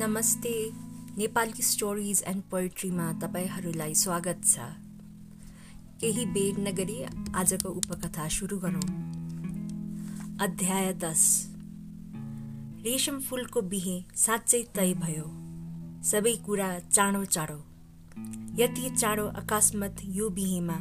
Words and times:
नमस्ते। 0.00 0.72
Nepali 1.18 1.62
stories 1.62 2.22
and 2.26 2.42
पोइट्रीमा 2.42 3.12
तपाईँहरूलाई 3.12 3.94
स्वागत 3.94 4.40
छ। 4.44 4.58
केही 6.00 6.24
बेर 6.26 6.58
नगरी 6.58 7.02
आजको 7.34 7.68
उपकथा 7.68 8.28
सुरु 8.28 8.58
गरौँ। 8.58 8.86
अध्याय 10.40 10.92
दस। 10.92 11.24
रेशम 12.84 13.20
फुलको 13.20 13.62
बिहे 13.62 14.04
साँच्चै 14.16 14.62
तय 14.74 14.94
भयो। 14.94 15.26
सबै 16.02 16.34
कुरा 16.46 16.78
चाँडो 16.78 17.24
चाँडो 17.24 17.58
यति 18.62 18.90
चाँडो 18.90 19.26
अकस्मात 19.26 19.96
यो 20.04 20.28
बिहेमा 20.30 20.78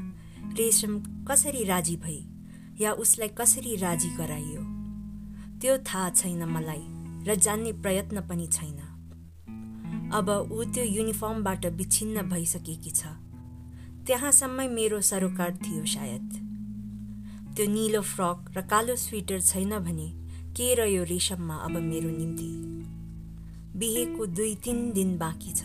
रेशम 0.58 1.00
कसरी 1.26 1.64
राजी 1.64 1.96
भई 1.96 2.20
या 2.82 2.94
उसलाई 2.94 3.28
कसरी 3.28 3.76
राजी 3.76 4.10
गराइयो? 4.10 4.62
त्यो 5.60 5.78
थाहा 5.78 6.10
छैन 6.10 6.43
मलाई 6.43 6.86
र 7.28 7.36
जान्ने 7.36 7.74
प्रयत्न 7.74 8.21
पनि 8.21 8.47
छैन। 8.47 8.89
अब 10.14 10.30
ऊ 10.52 10.64
त्यो 10.64 10.84
युनिफर्मबाट 10.84 11.66
विच्छिन्न 11.66 12.22
भइसकेकी 12.22 12.92
छ। 12.92 13.06
त्यहाँसम्मै 14.08 14.68
मेरो 14.68 15.02
सरोकार 15.02 15.52
थियो 15.56 15.86
सायद। 15.86 16.30
त्यो 17.56 17.66
निलो 17.68 18.02
फ्रक 18.02 18.58
र 18.58 18.62
कालो 18.62 18.96
स्वेटर 18.96 19.42
छैन 19.42 19.80
भने 19.80 20.08
के 20.58 20.74
रह्यो 20.76 21.04
रेशममा 21.04 21.56
अब 21.56 21.72
मेरो 21.72 22.10
निम्ति? 22.10 22.50
बिहेको 23.78 24.26
दुई 24.26 24.56
तिन 24.56 24.92
दिन 24.92 25.18
बाँकी 25.18 25.52
छ। 25.54 25.64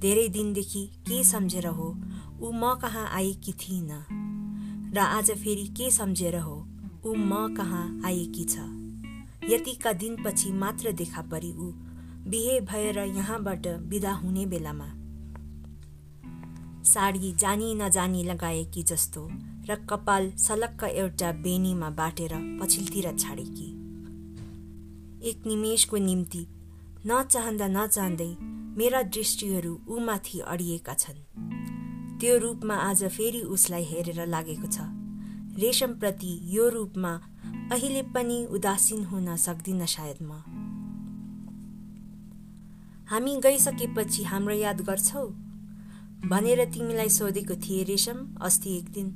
धेरै 0.00 0.28
दिनदेखि 0.28 0.86
के 1.08 1.24
सम्झेर 1.24 1.66
हो 1.66 1.88
ऊ 2.40 2.52
म 2.52 2.74
कहाँ 2.74 3.08
आएकी 3.12 3.52
थिइनँ। 3.52 4.04
र 4.94 4.98
आज 4.98 5.30
फेरि 5.30 5.66
के 5.66 5.90
सम्झेर 5.90 6.36
हो 6.36 6.56
ऊ 7.06 7.14
म 7.14 7.54
कहाँ 7.56 8.00
आएकी 8.04 8.44
छ। 8.44 8.58
यतिका 9.50 9.92
दिनपछि 9.92 10.52
मात्र 10.52 10.92
देखा 10.92 11.22
परी 11.22 11.52
ऊ 11.52 11.72
बिहे 12.26 12.60
भएर 12.60 12.98
यहाँबाट 12.98 13.66
विदा 13.66 14.12
हुने 14.12 14.46
बेलामा। 14.46 14.86
साडी 16.84 17.32
जानी 17.32 17.74
नजानी 17.74 18.22
लगाएकी 18.24 18.82
जस्तो 18.82 19.28
र 19.70 19.74
कपाल 19.90 20.30
सलक्क 20.38 20.84
एउटा 20.84 21.32
बेनीमा 21.32 21.90
बाटेर 21.90 22.32
पछिल्तिर 22.60 23.16
छाडेकी। 23.16 23.68
एक 25.28 25.46
निमेषको 25.46 25.96
निम्ति 25.96 26.46
नचाहँदा 27.06 27.66
नचाहँदै 27.68 28.36
मेरा 28.76 29.02
दृष्टिहरू 29.02 29.80
ऊमाथि 29.88 30.38
अडिएका 30.40 30.94
छन्। 30.94 31.20
त्यो 32.20 32.38
रूपमा 32.38 32.74
आज 32.74 33.04
फेरि 33.04 33.40
उसलाई 33.40 33.84
हेरेर 33.84 34.26
लागेको 34.26 34.66
छ। 34.66 34.80
रेशमप्रति 35.58 36.38
यो 36.44 36.68
रूपमा 36.68 37.12
अहिले 37.72 38.02
पनि 38.02 38.44
उदासीन 38.50 39.04
हुन 39.04 39.36
सक्दिनँ 39.36 39.86
सायद 39.86 40.18
म। 40.22 40.49
हामी 43.10 43.36
गइसकेपछि 43.36 44.22
हाम्रो 44.22 44.54
याद 44.54 44.80
गर्छौ? 44.80 45.24
भनेर 46.30 46.64
तिमीलाई 46.64 47.08
सोधेको 47.08 47.54
थिएँ 47.54 47.84
रेशम 47.84 48.36
अस्ति 48.40 48.76
एक 48.76 48.92
दिन। 48.92 49.10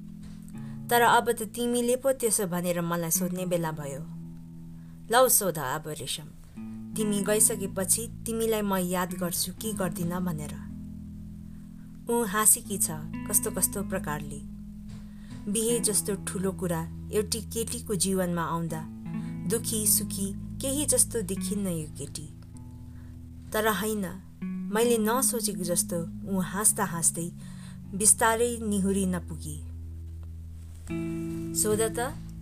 तर 0.91 1.01
अब 1.01 1.31
त 1.33 1.43
तिमीले 1.43 1.97
पो 1.97 2.13
त्यसो 2.13 2.47
भनेर 2.47 2.81
मलाई 2.81 3.11
सोध्ने 3.11 3.47
बेला 3.47 3.71
भयो। 3.71 4.01
लौ 5.13 5.29
सोध 5.29 5.59
अब 5.59 5.89
रेशम 5.89 6.27
तिमी 6.97 7.23
गइसकेपछि 7.23 8.09
तिमीलाई 8.27 8.63
म 8.63 8.77
याद 8.77 9.15
गर्छु 9.15 9.53
कि 9.53 9.73
गर्दिन 9.73 10.19
भनेर। 10.19 10.55
ऊ 12.11 12.23
हाँसेकी 12.25 12.79
छ 12.79 12.91
कस्तो 13.31 13.51
कस्तो 13.51 13.83
प्रकारले। 13.83 14.41
बिहे 15.53 15.81
जस्तो 15.81 16.15
ठुलो 16.27 16.53
कुरा 16.53 16.83
एउटी 17.13 17.41
केटीको 17.41 17.95
जीवनमा 17.95 18.43
आउँदा 18.43 18.87
दुखी 19.51 19.87
सुखी 19.87 20.33
केही 20.59 20.87
जस्तो 20.87 21.23
देखिन्न 21.23 21.67
यो 21.69 21.89
केटी। 21.99 22.34
तर 23.55 23.69
होइन। 23.69 24.05
मैले 24.75 24.99
नसोचेको 24.99 25.65
जस्तो 25.65 25.99
ऊ 26.27 26.41
हाँस्दा 26.41 26.85
हाँस्दै 26.85 27.31
बिस्तारै 27.95 28.59
निहुरी 28.59 29.07
नपुगी। 29.07 29.57
सोध 31.55 31.81
त 31.81 31.99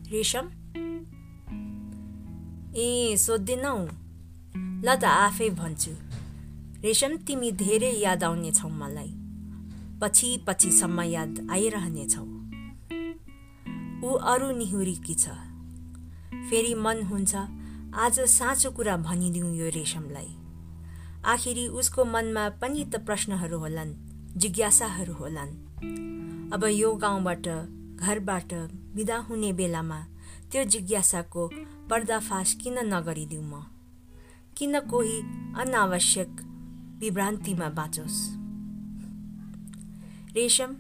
रेशम। 0.09 0.47
ए 2.77 3.17
सोध्दैनौ? 3.17 3.77
ल 4.85 4.97
त 4.97 5.05
आफै 5.05 5.51
भन्छु। 5.51 5.93
रेशम 6.83 7.17
तिमी 7.17 7.53
धेरै 7.53 7.93
याद 8.01 8.25
आउनेछौ 8.25 8.69
मलाई। 8.69 9.13
पछि 10.01 10.45
पछिसम्म 10.49 11.01
याद 11.03 11.47
आइरहनेछौ। 11.51 12.25
ऊ 14.09 14.11
अरू 14.13 14.51
निहुरीकी 14.51 15.15
छ? 15.15 15.29
फेरि 16.51 16.75
मन 16.75 17.03
हुन्छ 17.03 17.37
आज 17.95 18.21
साँचो 18.21 18.71
कुरा 18.71 18.97
भनिदिउँ 18.97 19.57
यो 19.57 19.69
रेशमलाई। 19.69 20.42
आखिरी 21.25 21.69
उसको 21.69 22.05
मनमा 22.05 22.49
पनि 22.49 22.85
त 22.85 22.97
प्रश्नहरू 22.97 23.59
होलान् 23.59 23.95
जिज्ञासाहरू 24.37 25.13
होलान्। 25.13 25.51
अब 26.53 26.65
यो 26.65 26.95
गाउँबाट 26.95 27.49
घरबाट 27.97 28.55
विदा 28.95 29.17
हुने 29.17 29.53
बेलामा 29.53 30.07
त्यो 30.53 30.65
जिज्ञासाको 30.65 31.51
पर्दाफास 31.91 32.55
किन 32.55 32.79
नगरिदिउँ 32.95 33.45
म? 33.45 33.63
किन 34.57 34.81
कोही 34.81 35.21
अनावश्यक 35.57 36.29
विभ्रान्तिमा 36.99 37.69
बाँचोस्? 37.69 38.19
रेशम 40.35 40.75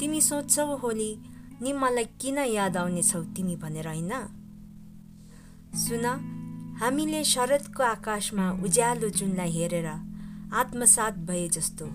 तिमी 0.00 0.20
सोध्छौ 0.20 0.76
होली 0.76 1.18
नि 1.62 1.72
मलाई 1.72 2.04
किन 2.04 2.38
याद 2.38 2.76
आउनेछौ 2.76 3.22
तिमी 3.22 3.56
भनेर 3.56 3.88
होइन? 3.88 4.12
सुन 5.74 6.37
हामीले 6.78 7.22
शरदको 7.24 7.82
आकाशमा 7.82 8.44
उज्यालो 8.62 9.08
जुनलाई 9.10 9.50
हेरेर 9.50 9.86
आत्मसात 10.54 11.14
भए 11.28 11.48
जस्तो। 11.48 11.86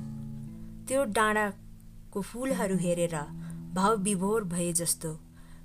त्यो 0.88 1.04
डाँडाको 1.08 2.22
फुलहरू 2.22 2.78
हेरेर 2.78 3.16
भाव 3.76 3.96
विभोर 3.98 4.44
भए 4.44 4.72
जस्तो। 4.74 5.12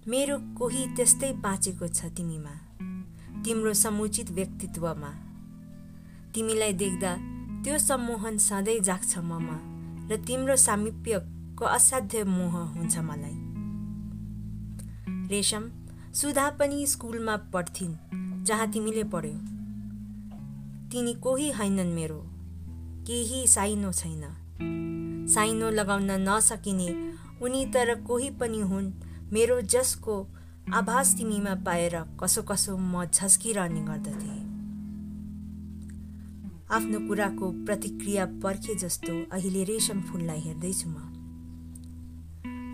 मेरो 0.09 0.37
कोही 0.59 0.87
त्यस्तै 0.97 1.33
बाँचेको 1.43 1.89
छ 1.89 2.01
तिमीमा। 2.17 2.55
तिम्रो 3.43 3.73
समुचित 3.75 4.31
व्यक्तित्वमा। 4.31 5.11
तिमीलाई 6.35 6.73
देख्दा 6.79 7.12
त्यो 7.65 7.79
सम्मोहन 7.79 8.39
सधैँ 8.39 8.79
जाग्छ 8.81 9.19
ममा 9.19 9.59
र 10.11 10.17
तिम्रो 10.27 10.56
सामिप्यको 10.56 11.65
असाध्य 11.67 12.23
मोह 12.25 12.55
हुन्छ 12.71 12.99
मलाई। 13.09 13.37
रेशम 15.29 15.65
सुधा 16.15 16.50
पनि 16.50 16.87
स्कुलमा 16.87 17.37
पढ्थिन्। 17.53 17.95
जहाँ 18.49 18.71
तिमीले 18.71 19.05
पढ्यौ। 19.05 19.33
तिनी 20.91 21.15
कोही 21.15 21.51
होइनन् 21.51 21.95
मेरो। 21.95 22.25
केही 23.07 23.47
साइनो 23.47 23.93
छैन। 23.93 24.23
साइनो 25.31 25.71
लगाउन 25.71 26.11
नसकिने। 26.11 27.13
उनी 27.43 27.67
तर 27.67 28.01
कोही 28.01 28.31
पनि 28.31 28.61
हुन्। 28.61 28.93
मेरो 29.33 29.61
जसको 29.61 30.29
आभास 30.73 31.15
तिमीमा 31.19 31.55
पाएर 31.55 32.01
कसो 32.21 32.43
कसो 32.43 32.77
म 32.77 33.05
झस्किरहने 33.05 33.81
गर्दथे। 33.81 34.35
आफ्नो 36.75 37.09
कुराको 37.09 37.53
प्रतिक्रिया 37.53 38.27
पर्खे 38.27 38.75
जस्तो 38.75 39.13
अहिले 39.33 39.65
रेशम 39.65 40.01
फुललाई 40.01 40.41
हेर्दैछु 40.41 40.89
म। 40.89 40.97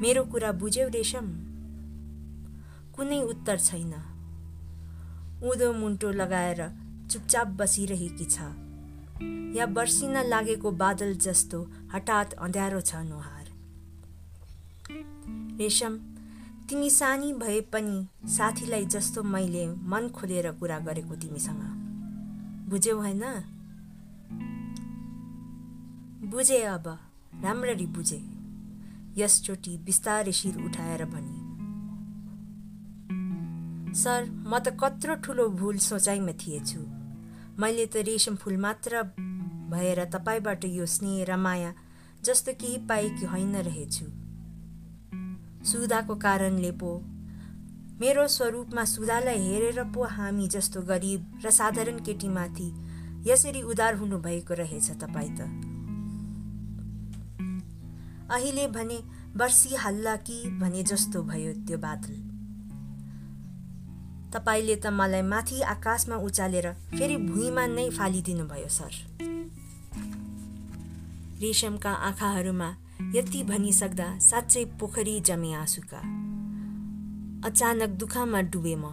मेरो 0.02 0.24
कुरा 0.24 0.52
बुझ्यौ 0.52 0.88
रेशम? 0.88 1.26
कुनै 2.96 3.22
उत्तर 3.22 3.58
छैन। 3.58 4.13
उँधो 5.44 5.72
मुन्टो 5.72 6.10
लगाएर 6.10 6.60
चुपचाप 7.10 7.46
बसिरहेकी 7.46 8.24
छ। 8.24 8.38
या 9.56 9.66
बर्सिन 9.66 10.16
लागेको 10.16 10.70
बादल 10.70 11.14
जस्तो 11.14 11.60
हठात 11.94 12.32
अँध्यारो 12.32 12.80
छ 12.80 12.94
नुहार। 12.94 13.44
रेशम 15.58 15.96
तिमी 16.68 16.90
सानी 16.90 17.32
भए 17.32 17.60
पनि 17.60 18.28
साथीलाई 18.28 18.86
जस्तो 18.86 19.22
मैले 19.22 19.66
मन 19.66 20.08
खोलेर 20.08 20.50
कुरा 20.52 20.78
गरेको 20.78 21.14
तिमीसँग। 21.16 21.62
बुझ्यौ 22.70 22.96
होइन? 22.96 23.24
बुझे 26.24 26.62
अब 26.62 26.88
राम्ररी 27.44 27.86
बुझे। 27.86 28.22
यसचोटि 29.16 29.78
बिस्तारै 29.78 30.32
शिर 30.32 30.56
उठाएर 30.64 31.04
भनी 31.04 31.43
सर 33.94 34.24
म 34.50 34.58
त 34.58 34.74
कत्रो 34.80 35.14
ठुलो 35.14 35.48
भुल 35.48 35.76
सोचाइमा 35.78 36.32
थिएछु। 36.32 36.80
मैले 37.60 37.86
त 37.86 37.96
रेशम 38.02 38.36
फुल 38.36 38.56
मात्र 38.56 39.02
भएर 39.70 40.04
तपाईँबाट 40.04 40.64
यो 40.64 40.86
स्नेह 40.86 41.24
र 41.24 41.36
माया 41.36 41.72
जस्तो 42.24 42.52
केही 42.52 42.78
पाएकी 42.90 43.24
होइन 43.26 43.54
रहेछु। 43.56 44.06
सुधाको 45.64 46.14
कारणले 46.16 46.70
पो। 46.70 46.90
मेरो 48.00 48.26
स्वरूपमा 48.28 48.84
सुधालाई 48.84 49.38
हेरेर 49.38 49.82
पो 49.94 50.04
हामी 50.04 50.48
जस्तो 50.48 50.82
गरिब 50.82 51.40
र 51.44 51.50
साधारण 51.50 51.98
केटीमाथि 52.02 52.68
यसरी 53.30 53.62
उदार 53.62 53.94
हुनुभएको 53.94 54.54
रहेछ 54.54 54.90
तपाईँ 55.00 55.32
त। 55.38 55.40
अहिले 58.30 58.66
भने 58.66 58.98
बर्सिहाल्ला 59.36 60.16
कि 60.16 60.38
भने 60.60 60.82
जस्तो 60.82 61.22
भयो 61.22 61.52
त्यो 61.66 61.78
बादल। 61.78 62.33
तपाईँले 64.34 64.76
त 64.76 64.86
मलाई 64.90 65.22
माथि 65.22 65.60
आकाशमा 65.62 66.16
उचालेर 66.16 66.66
फेरि 66.98 67.16
भुइँमा 67.16 67.66
नै 67.66 67.90
फालिदिनु 67.90 68.44
भयो 68.44 68.68
सर। 68.68 68.94
रेशमका 71.40 71.90
आँखाहरूमा 71.90 72.68
यति 73.14 73.42
भनिसक्दा 73.42 74.18
साँच्चै 74.18 74.64
पोखरी 74.80 75.20
जमे 75.20 75.52
आँसुका। 75.54 76.00
अचानक 77.46 77.90
दुःखमा 78.00 78.40
डुबे 78.40 78.74
म। 78.74 78.84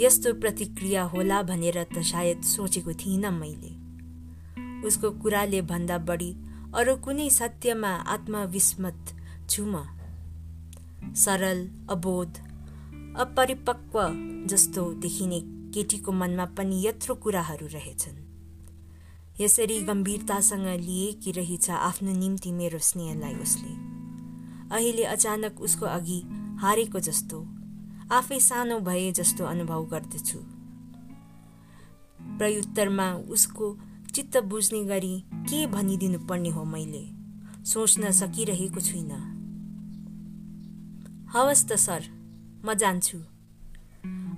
यस्तो 0.00 0.34
प्रतिक्रिया 0.34 1.02
होला 1.02 1.42
भनेर 1.42 1.82
त 1.82 2.02
सायद 2.02 2.42
सोचेको 2.42 2.92
थिइनँ 2.92 3.30
मैले। 3.30 3.72
उसको 4.86 5.10
कुराले 5.10 5.60
भन्दा 5.62 5.98
बढी 5.98 6.30
अरू 6.74 6.96
कुनै 6.96 7.28
सत्यमा 7.30 7.92
आत्मविस्मत 8.14 9.00
छु 9.50 9.62
म। 9.66 9.82
सरल 11.14 11.58
अबोध 11.90 12.53
अपरिपक्व 13.14 13.98
जस्तो 14.46 14.92
देखिने 14.92 15.40
केटीको 15.70 16.12
मनमा 16.12 16.44
पनि 16.44 16.86
यत्रो 16.86 17.14
कुराहरू 17.14 17.66
रहेछन्। 17.66 18.16
यसरी 19.40 19.80
गम्भीरतासँग 19.80 20.66
लिएकी 20.66 21.32
रहेछ 21.32 21.70
आफ्नो 21.70 22.12
निम्ति 22.12 22.52
मेरो 22.52 22.78
स्नेहलाई 22.78 23.34
उसले। 23.34 23.72
अहिले 24.76 25.04
अचानक 25.04 25.60
उसको 25.60 25.86
अघि 25.86 26.22
हारेको 26.60 27.00
जस्तो 27.00 27.38
आफै 28.12 28.40
सानो 28.40 28.80
भए 28.80 29.12
जस्तो 29.12 29.44
अनुभव 29.44 29.86
गर्दछु। 29.86 30.38
प्रयुत्तरमा 32.38 33.12
उसको 33.14 33.78
चित्त 34.14 34.36
बुझ्ने 34.36 34.84
गरी 34.84 35.24
के 35.30 35.66
भनिदिनु 35.66 36.18
पर्ने 36.18 36.50
हो 36.50 36.64
मैले 36.64 37.04
सोच्न 37.64 38.10
सकिरहेको 38.10 38.80
छुइनँ। 38.80 39.22
हवस् 41.32 41.68
त 41.68 41.72
सर। 41.76 42.23
म 42.64 42.74
जान्छु। 42.74 43.18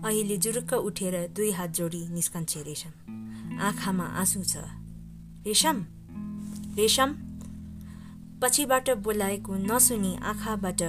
अहिले 0.05 0.37
जुरुक्क 0.37 0.73
उठेर 0.73 1.15
दुई 1.29 1.51
हात 1.51 1.71
जोडी 1.71 2.09
निस्कन्छे 2.09 2.63
रेशम। 2.63 2.93
आँखामा 3.61 4.05
आँसु 4.05 4.43
छ। 4.45 4.57
रेशम? 5.47 5.77
रेशम? 6.77 7.11
पछिबाट 8.43 8.91
बोलाएको 8.91 9.55
नसुनी 9.57 10.17
आँखाबाट 10.23 10.83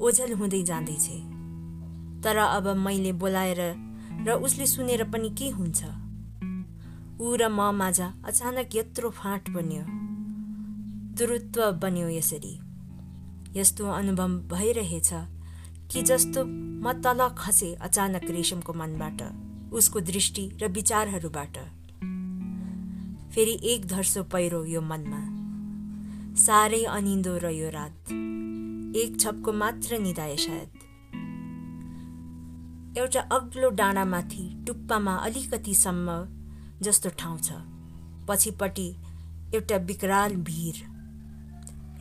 ओझल 0.00 0.32
हुँदै 0.32 0.62
जाँदैछ। 0.62 1.06
तर 2.24 2.36
अब 2.36 2.66
मैले 2.76 3.12
बोलाएर 3.12 3.60
र 4.26 4.32
उसले 4.32 4.66
सुनेर 4.66 5.04
पनि 5.04 5.30
के 5.30 5.48
हुन्छ? 5.50 5.84
ऊ 7.20 7.36
र 7.36 7.48
म 7.48 7.70
माझ 7.72 8.00
अचानक 8.00 8.68
यत्रो 8.74 9.10
फाँट 9.10 9.50
बन्यो। 9.50 9.84
दुरुत्व 11.16 11.72
बन्यो 11.72 12.08
यसरी। 12.08 12.54
यस्तो 13.56 13.84
अनुभव 13.90 14.28
भइरहेछ। 14.48 15.12
कि 15.90 16.02
जस्तो 16.02 16.44
म 16.44 16.92
तल 16.92 17.28
खसे 17.28 17.74
अचानक 17.74 18.24
रेशमको 18.30 18.72
मनबाट 18.72 19.22
उसको 19.72 20.00
दृष्टि 20.00 20.58
र 20.62 20.68
विचारहरूबाट। 20.68 21.56
फेरि 23.34 23.58
एक 23.62 23.86
धर्सो 23.86 24.22
पहिरो 24.22 24.64
यो 24.64 24.80
मनमा। 24.80 25.22
साह्रै 26.34 26.84
अनिन्दो 26.84 27.36
र 27.38 27.50
यो 27.50 27.70
रात। 27.70 28.12
एक 28.96 29.16
छपको 29.20 29.52
मात्र 29.52 29.98
निधाए 29.98 30.36
सायद। 30.36 30.70
एउटा 32.98 33.20
अग्लो 33.20 33.70
डाँडामाथि 33.70 34.64
टुप्पामा 34.66 35.14
अलिकतिसम्म 35.16 36.08
जस्तो 36.82 37.08
ठाउँ 37.18 37.38
छ। 37.38 37.52
पछिपट्टि 38.28 38.88
एउटा 39.54 39.76
विकराल 39.76 40.36
भिर। 40.36 40.76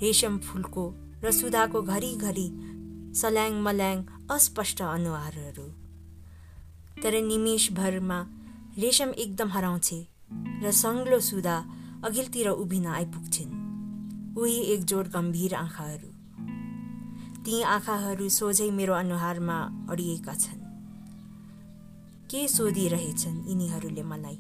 रेशम 0.01 0.38
फुलको 0.38 0.94
र 1.24 1.31
सुधाको 1.31 1.81
घरिघरि 1.81 2.50
सल्याङ 3.13 3.53
मल्याङ 3.53 4.03
अस्पष्ट 4.31 4.81
अनुहारहरू। 4.81 5.63
तर 7.03 7.21
निमेषभरमा 7.21 8.25
रेशम 8.77 9.09
एकदम 9.09 9.50
हराउँछे 9.50 10.07
र 10.63 10.71
सङ्ग्लो 10.71 11.19
सुधा 11.19 11.65
अघिल्तिर 12.06 12.50
उभिन 12.50 12.85
आइपुग्छिन्। 12.85 13.69
उही 14.38 14.59
एकजोड 14.59 15.07
गम्भीर 15.07 15.56
आँखाहरू। 15.56 16.09
ती 17.41 17.61
आँखाहरू 17.61 18.29
सोझै 18.29 18.71
मेरो 18.71 18.94
अनुहारमा 18.94 19.88
अडिएका 19.89 20.33
छन्। 20.33 20.59
के 22.29 22.47
सोधिरहेछन् 22.47 23.50
यिनीहरूले 23.50 24.03
मलाई? 24.03 24.38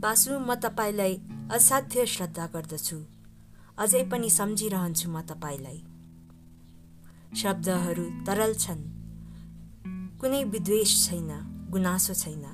बासु 0.00 0.38
म 0.38 0.54
तपाईँलाई 0.54 1.20
असाध्य 1.50 2.06
श्रद्धा 2.06 2.46
गर्दछु। 2.46 3.13
अझै 3.78 4.04
पनि 4.04 4.30
सम्झिरहन्छु 4.30 5.10
म 5.10 5.20
तपाईँलाई। 5.20 5.84
शब्दहरू 7.36 8.04
तरल 8.26 8.54
छन्। 8.54 8.82
कुनै 10.20 10.44
विद्वेष 10.44 11.08
छैन 11.08 11.30
गुनासो 11.70 12.14
छैन। 12.14 12.44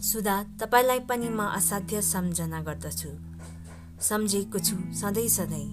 सुधा 0.00 0.42
तपाईँलाई 0.42 1.00
पनि 1.00 1.28
म 1.28 1.40
असाध्य 1.40 2.02
सम्झना 2.02 2.62
गर्दछु। 2.62 3.08
सम्झेको 4.00 4.58
छु 4.58 4.76
सधैँ 4.94 5.28
सधैँ। 5.28 5.68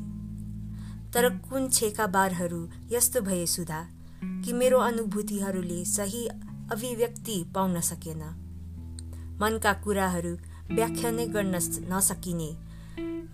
तर 1.13 1.29
कुन 1.29 1.69
छेका 1.69 2.07
बारहरू 2.07 2.69
यस्तो 2.91 3.21
भए 3.21 3.45
सुधा 3.45 3.87
कि 4.23 4.53
मेरो 4.53 4.79
अनुभूतिहरूले 4.79 5.85
सही 5.85 6.27
अभिव्यक्ति 6.71 7.51
पाउन 7.55 7.79
सकेन? 7.79 8.23
मनका 9.41 9.73
कुराहरू 9.73 10.37
व्याख्या 10.75 11.11
नै 11.11 11.25
गर्न 11.25 11.55
नसकिने 11.93 12.69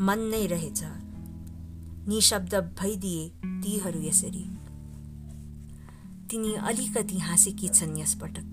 मन 0.01 0.19
नै 0.31 0.45
रहेछ। 0.45 0.81
निशब्द 2.07 2.55
भइदिए 2.79 3.29
तीहरू 3.63 4.01
यसरी। 4.01 4.45
तिनी 6.29 6.53
अलिकति 6.53 7.19
हाँसेकी 7.19 7.67
छन् 7.67 7.97
यसपटक 7.99 8.49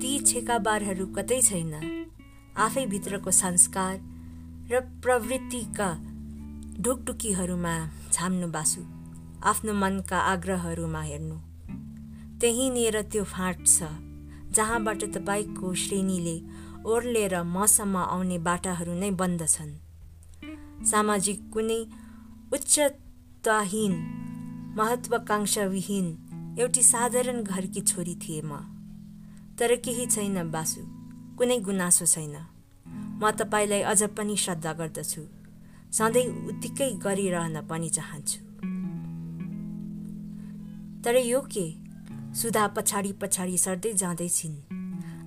ती 0.00 0.18
छेकाबारहरू 0.20 1.06
कतै 1.06 1.40
छैन। 1.42 1.72
आफै 2.56 2.86
भित्रको 2.86 3.30
संस्कार 3.30 3.94
र 4.72 4.80
प्रवृत्तिका 5.02 5.88
ढुकढुकीहरूमा 6.80 7.74
छाम्नु 8.12 8.48
बासु। 8.48 8.82
आफ्नो 9.44 9.72
मनका 9.74 10.18
आग्रहहरूमा 10.18 11.02
हेर्नु। 11.02 11.36
त्यहीँनिर 12.40 13.02
त्यो 13.02 13.24
फाँट 13.24 13.66
छ 13.66 13.88
जहाँबाट 14.52 15.04
तपाईँको 15.04 15.74
श्रेणीले 15.74 16.36
ओर्लेर 16.88 17.42
मसम्म 17.42 17.96
आउने 17.96 18.38
बाटाहरू 18.38 18.94
नै 18.94 19.10
बन्द 19.10 19.42
छन्। 19.48 19.72
सामाजिक 20.84 21.38
कुनै 21.52 21.80
उच्चताहीन 22.52 23.94
महत्वाकांक्षाविहीन 24.76 26.06
एउटी 26.58 26.82
साधारण 26.82 27.42
घरकी 27.42 27.80
छोरी 27.80 28.14
थिए 28.14 28.40
म। 28.42 28.52
तर 29.58 29.74
केही 29.76 30.06
छैन 30.06 30.50
बासु 30.50 30.80
कुनै 31.38 31.58
गुनासो 31.58 32.06
छैन। 32.06 32.36
म 33.20 33.30
तपाईँलाई 33.30 33.82
अझ 33.82 34.02
पनि 34.02 34.36
श्रद्धा 34.36 34.72
गर्दछु। 34.72 35.22
सधैँ 35.92 36.26
उत्तिकै 36.48 36.90
गरिरहन 37.04 37.56
पनि 37.60 37.88
चाहन्छु। 37.88 38.40
तर 41.04 41.16
यो 41.16 41.40
के? 41.40 41.66
सुधा 42.34 42.66
पछाडि 42.66 43.12
पछाडि 43.12 43.58
सर्दै 43.58 43.92
जाँदैछिन्। 43.92 44.56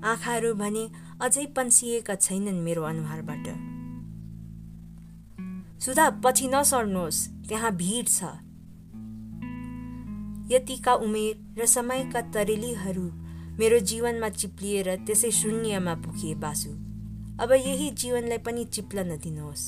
आँखाहरू 0.05 0.53
भने 0.53 0.83
अझै 1.21 1.45
पन्सिएका 1.45 2.15
छैनन् 2.15 2.61
मेरो 2.61 2.83
अनुहारबाट। 2.83 3.45
सुधा 5.81 6.09
पछि 6.09 6.47
नसर्नुहोस्। 6.47 7.27
त्यहाँ 7.47 7.71
भिड 7.71 8.07
छ। 8.07 8.23
यतिका 10.51 10.93
उमेर 10.93 11.61
र 11.61 11.65
समयका 11.65 12.21
तरेलीहरू 12.21 13.05
मेरो 13.59 13.79
जीवनमा 13.79 14.29
चिप्लिएर 14.29 14.95
त्यसै 14.95 15.31
शून्यमा 15.31 15.93
पुगे 15.95 16.35
बासु। 16.35 16.71
अब 17.39 17.51
यही 17.51 17.91
जीवनलाई 17.91 18.37
पनि 18.37 18.65
चिप्लन 18.65 19.17
दिनुहोस् 19.17 19.65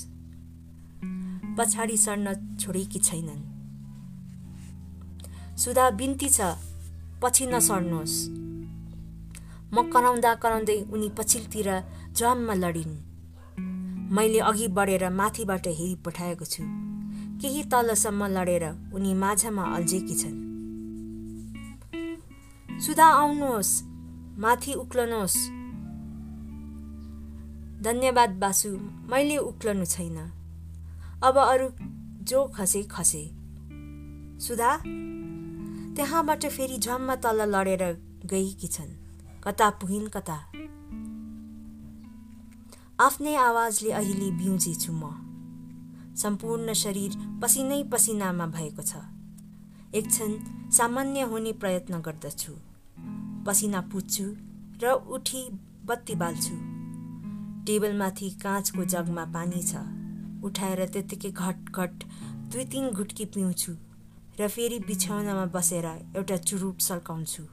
पछाडि 1.58 1.98
सर्न 1.98 2.58
छोडेकी 2.60 3.00
छैनन्। 3.00 3.42
सुधा 5.58 5.90
बिन्ती 5.90 6.30
छ। 6.30 6.42
पछि 7.22 7.46
नसर्नुहोस्। 7.46 8.14
म 9.74 9.92
कराउँदा 9.92 10.36
कराउँदै 10.36 10.82
उनी 10.94 11.10
पछिल्तिर 11.10 11.84
जम्मा 12.12 12.54
लडिन्। 12.54 12.94
मैले 14.14 14.40
अघि 14.40 14.68
बढेर 14.68 15.10
माथिबाट 15.10 15.68
हेरी 15.68 15.96
पठाएको 15.96 16.46
छु। 16.46 16.64
केही 17.42 17.64
तलसम्म 17.64 18.26
लडेर 18.26 18.94
उनी 18.94 19.14
माझमा 19.14 19.64
अल्झेकी 19.64 20.16
छन्। 20.16 20.38
सुधा 22.80 23.06
आउनुहोस्। 23.06 23.84
माथि 24.38 24.74
उक्लनुहोस्। 24.74 25.38
धन्यवाद 27.84 28.30
बासु। 28.30 28.70
मैले 29.12 29.38
उक्लनु 29.38 29.86
छैन। 29.86 30.18
अब 31.24 31.38
अरू 31.38 31.70
जो 32.24 32.48
खसे 32.48 32.84
खसे। 32.84 33.32
सुधा 34.40 34.78
त्यहाँबाट 35.96 36.46
फेरि 36.46 36.78
झम्म 36.78 37.16
तल 37.16 37.56
लडेर 37.56 37.84
गएकी 38.26 38.68
छन्। 38.68 39.03
कता 39.44 39.70
पुगिन् 39.70 40.08
कता। 40.08 40.36
आफ्नै 43.00 43.36
आवाजले 43.36 43.92
अहिले 43.92 44.32
बिउजी 44.32 44.76
छु 44.76 44.92
म। 44.94 45.04
सम्पूर्ण 46.16 46.74
शरीर 46.74 47.12
पसिनै 47.42 47.84
पसिनामा 47.84 48.46
भएको 48.46 48.82
छ। 48.82 48.96
एक 49.96 50.08
क्षण 50.08 50.32
सामान्य 50.72 51.22
हुने 51.22 51.52
प्रयत्न 51.54 52.00
गर्दछु। 52.02 52.54
पसिना 53.48 53.82
पुज्छु 53.82 54.26
र 54.84 54.94
उठी 55.12 55.44
बत्ती 55.86 56.16
बाल्छु। 56.16 56.56
टेबलमाथि 57.68 58.30
काँचको 58.30 58.86
जगमा 58.86 59.26
पानी 59.26 59.62
छ। 59.64 59.76
उठाएर 60.44 60.86
त्यत्तिकै 60.86 61.32
घटघट 61.32 61.96
दुई 62.52 62.66
तिन 62.66 62.90
घुट्की 62.92 63.26
पिउँछु 63.26 63.76
र 64.40 64.48
फेरि 64.48 64.80
बिछौनामा 64.80 65.46
बसेर 65.46 65.86
एउटा 66.16 66.38
चुरुप 66.38 66.78
सल्काउँछु। 66.80 67.44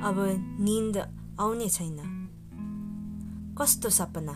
अब 0.00 0.16
निन्द 0.60 0.96
आउने 1.40 1.68
छैन 1.68 1.98
कस्तो 3.58 3.88
सपना? 3.90 4.32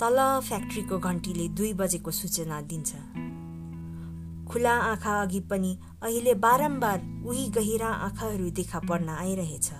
तल 0.00 0.18
फ्याक्ट्रीको 0.44 0.98
घन्टीले 0.98 1.46
दुई 1.48 1.72
बजेको 1.72 2.10
सूचना 2.10 2.60
दिन्छ। 2.60 2.90
खुला 4.52 4.74
आँखा 4.82 5.14
अघि 5.22 5.40
पनि 5.40 5.72
अहिले 6.02 6.34
बारम्बार 6.34 7.00
उही 7.26 7.46
गहिरा 7.48 7.88
आँखाहरू 8.06 8.50
देखा 8.50 8.78
पर्न 8.80 9.08
आइरहेछ 9.08 9.70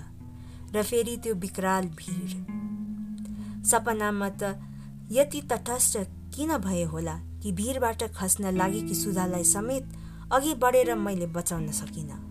र 0.74 0.82
फेरि 0.82 1.16
त्यो 1.16 1.34
विकराल 1.34 1.84
भिड। 2.00 2.30
सपनामा 3.66 4.28
त 4.42 4.56
यति 5.12 5.40
तटस्थ 5.52 5.94
किन 6.32 6.56
भए 6.58 6.84
होला 6.84 7.16
कि 7.42 7.52
भिरबाट 7.52 8.02
खस्न 8.16 8.56
लागेकी 8.56 8.94
सुधालाई 8.94 9.44
समेत 9.44 9.84
अघि 10.32 10.54
बढेर 10.54 10.94
मैले 10.96 11.26
बचाउन 11.26 11.70
सकिनँ? 11.72 12.21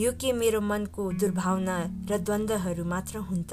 यो 0.00 0.12
के 0.12 0.32
मेरो 0.32 0.60
मनको 0.60 1.12
दुर्भावना 1.12 2.06
र 2.10 2.18
द्वन्द्वहरू 2.18 2.84
मात्र 2.84 3.18
हुन् 3.18 3.44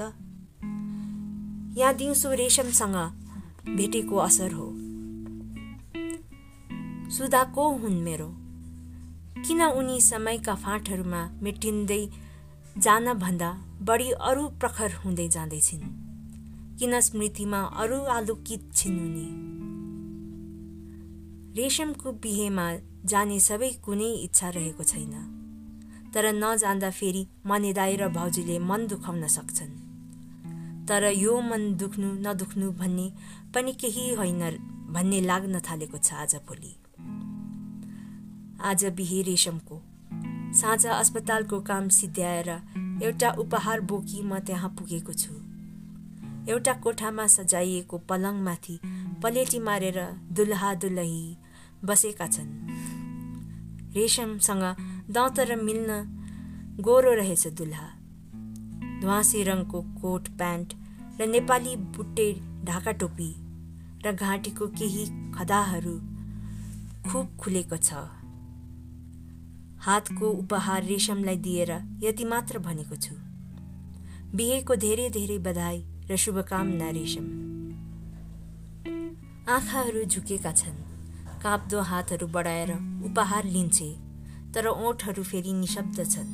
यहाँ 1.78 1.94
दिउँसो 1.94 2.32
रेशमसँग 2.32 2.96
भेटेको 3.76 4.16
असर 4.16 4.52
हो। 4.52 4.68
सुधा 7.10 7.44
को 7.44 7.68
हुन् 7.76 8.02
मेरो? 8.02 8.28
किन 9.44 9.62
उनी 9.62 10.00
समयका 10.00 10.54
फाँटहरूमा 10.54 11.30
मेटिँदै 11.42 12.08
जान 12.78 13.12
भन्दा 13.12 13.50
बढी 13.82 14.10
अरू 14.10 14.48
प्रखर 14.48 14.92
हुँदै 14.92 15.28
जाँदैछिन् 15.28 15.82
किन 16.78 17.00
स्मृतिमा 17.00 17.60
अरू 17.60 18.00
आलोकित 18.00 18.70
छिन् 18.74 19.00
उनी? 19.00 19.28
रेशमको 21.62 22.12
बिहेमा 22.12 22.74
जाने 23.04 23.40
सबै 23.40 23.70
कुनै 23.70 24.12
इच्छा 24.12 24.48
रहेको 24.48 24.84
छैन। 24.84 25.37
तर 26.18 26.32
नजान्दा 26.34 26.90
फेरि 26.90 27.22
मनेदाई 27.46 27.96
र 27.96 28.08
भाउजूले 28.08 28.58
मन 28.58 28.86
दुखाउन 28.86 29.26
सक्छन्। 29.26 29.74
तर 30.88 31.04
यो 31.14 31.40
मन 31.40 31.62
दुख्नु 31.74 32.08
नदुख्नु 32.26 32.70
भन्ने 32.72 33.06
पनि 33.54 33.72
केही 33.72 34.14
होइन 34.14 34.42
भन्ने 34.90 35.20
लाग्न 35.20 35.60
थालेको 35.60 35.98
छ 35.98 36.12
आज 36.14 36.34
भोलि। 36.34 36.74
आज 38.60 38.84
बिहे 38.98 39.22
रेशमको। 39.22 39.76
साँझ 40.58 40.86
अस्पतालको 40.86 41.60
काम 41.60 41.88
सिद्ध्याएर 41.88 42.50
एउटा 43.02 43.30
उपहार 43.38 43.80
बोकी 43.80 44.22
म 44.22 44.38
त्यहाँ 44.38 44.70
पुगेको 44.70 45.12
छु। 45.12 45.34
एउटा 46.50 46.72
कोठामा 46.72 47.26
सजाइएको 47.26 47.98
पलङमाथि 47.98 48.80
पलेटी 49.22 49.58
मारेर 49.60 49.98
दुलहा 50.32 50.74
दुलही 50.74 51.36
बसेका 51.84 52.26
छन्। 52.26 52.50
रेशमसँग 53.98 54.64
दौतर 55.12 55.54
मिल्न 55.62 56.02
गोरो 56.82 57.14
रहेछ 57.14 57.46
दुलहा 57.54 57.88
धुवासी 59.00 59.42
रङको 59.44 59.80
कोट 60.00 60.28
प्यान्ट 60.36 60.74
र 61.20 61.26
नेपाली 61.28 61.74
बुट्टे 61.94 62.26
ढाका 62.64 62.92
टोपी 63.00 63.30
र 64.04 64.12
घाँटीको 64.14 64.66
केही 64.78 65.04
खदाहरू 65.34 65.94
खुब 67.06 67.36
खुलेको 67.40 67.76
छ 67.80 68.02
हातको 69.80 70.30
उपहार 70.34 70.84
रेशमलाई 70.84 71.36
दिएर 71.44 71.72
यति 72.02 72.24
मात्र 72.24 72.58
भनेको 72.60 72.96
छु 72.98 73.14
बिहेको 74.34 74.76
धेरै 74.78 75.08
धेरै 75.12 75.38
बधाई 75.44 75.80
र 76.10 76.16
शुभकामना 76.16 76.90
रेशम 76.92 77.26
आँखाहरू 79.50 80.04
झुकेका 80.06 80.52
छन् 80.52 80.87
काप्दो 81.42 81.80
हातहरू 81.80 82.26
बढाएर 82.26 82.70
उपहार 83.06 83.44
लिन्छे 83.46 83.88
तर 84.54 84.66
ओठहरू 84.66 85.22
फेरि 85.22 85.52
निशब्द 85.52 85.98
छन्। 86.10 86.30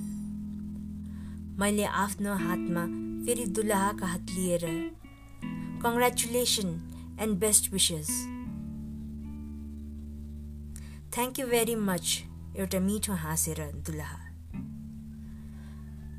मैले 1.60 1.84
आफ्नो 2.02 2.34
हातमा 2.36 2.84
फेरि 3.26 3.44
दुलहाका 3.56 4.06
हात 4.06 4.30
लिएर 4.30 4.64
congratulation 5.82 6.70
and 7.20 7.38
best 7.38 7.72
wishes 7.72 8.10
thank 11.14 11.40
you 11.40 11.46
very 11.46 11.74
much 11.88 12.06
एउटा 12.56 12.80
मिठो 12.80 13.14
हाँसेर 13.24 13.60
दुलहा। 13.86 14.18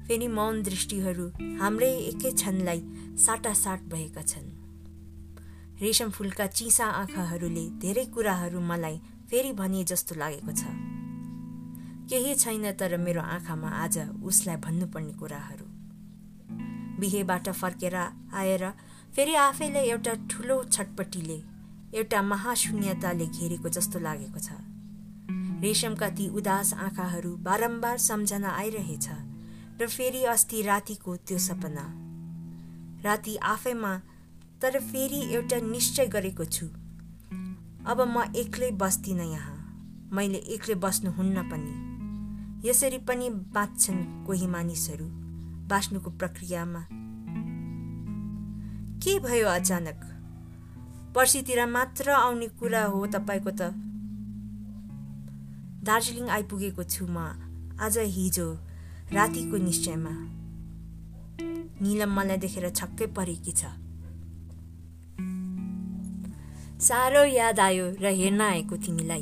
फेरि 0.08 0.28
मौन 0.38 0.62
दृष्टिहरू 0.64 1.26
हाम्रै 1.62 1.92
एकै 2.04 2.32
क्षणलाई 2.32 2.82
साटासाट 3.26 3.90
भएका 3.94 4.22
छन्। 4.22 4.55
रेशम 5.82 6.10
फुलका 6.10 6.46
चिसा 6.48 6.86
आँखाहरूले 6.86 7.64
धेरै 7.84 8.06
कुराहरू 8.06 8.60
मलाई 8.62 9.00
फेरि 9.30 9.52
भने 9.54 9.84
जस्तो 9.84 10.16
लागेको 10.16 10.52
छ। 10.52 10.72
केही 12.10 12.36
छैन 12.36 12.72
तर 12.80 12.96
मेरो 12.98 13.22
आँखामा 13.22 13.70
आज 13.84 13.98
उसलाई 14.24 14.56
भन्नुपर्ने 14.58 15.14
कुराहरू। 15.14 15.66
बिहेबाट 17.00 17.50
फर्केर 17.52 17.96
आएर 17.96 18.64
फेरि 19.16 19.36
आफैलाई 19.36 19.90
एउटा 19.90 20.14
ठुलो 20.32 20.64
छटपट्टिले 20.72 21.40
एउटा 21.94 22.22
महाशून्यताले 22.24 23.28
घेरेको 23.28 23.70
जस्तो 23.70 24.00
लागेको 24.00 24.40
छ। 24.40 24.50
रेशमका 25.60 26.10
ती 26.16 26.28
उदास 26.32 26.74
आँखाहरू 26.80 27.36
बारम्बार 27.44 27.98
सम्झना 28.00 28.50
आइरहेछ 28.56 29.08
र 29.82 29.88
फेरि 29.88 30.24
अस्ति 30.32 30.62
रातिको 30.62 31.16
त्यो 31.28 31.38
सपना। 31.38 31.86
राति 33.04 33.36
आफैमा 33.44 33.94
तर 34.66 34.80
फेरि 34.80 35.34
एउटा 35.34 35.60
निश्चय 35.60 36.06
गरेको 36.06 36.46
छु। 36.46 36.66
अब 37.86 38.02
म 38.02 38.24
एक्लै 38.36 38.72
बस्दिनँ 38.72 39.26
यहाँ। 39.26 39.58
मैले 40.12 40.38
एक्लै 40.38 40.76
बस्नुहुन्न 40.76 41.44
पनि। 41.44 42.70
यसरी 42.70 42.98
पनि 42.98 43.30
बाँच्छन् 43.30 44.26
कोही 44.26 44.48
मानिसहरू 44.48 45.06
बाँच्नुको 45.70 46.10
प्रक्रियामा। 46.10 46.82
के 48.98 49.20
भयो 49.20 49.48
अचानक? 49.48 50.00
पर्सितिर 51.16 51.66
मात्र 51.66 52.10
आउने 52.10 52.48
कुरा 52.48 52.84
हो 52.86 53.06
तपाईँको 53.06 53.52
त। 53.52 53.62
दार्जिलिङ 55.86 56.30
आइपुगेको 56.30 56.84
छु 56.84 57.06
म 57.10 57.18
आज 57.80 57.98
हिजो 57.98 58.54
रातिको 59.14 59.58
निश्चयमा। 59.58 60.14
निलम 61.82 62.16
मलाई 62.16 62.38
देखेर 62.38 62.70
छक्कै 62.70 63.06
परेकी 63.06 63.52
छ। 63.52 63.85
साह्रो 66.80 67.24
याद 67.24 67.60
आयो 67.60 67.96
र 68.02 68.06
हेर्न 68.06 68.42
आएको 68.42 68.78
तिमीलाई। 68.78 69.22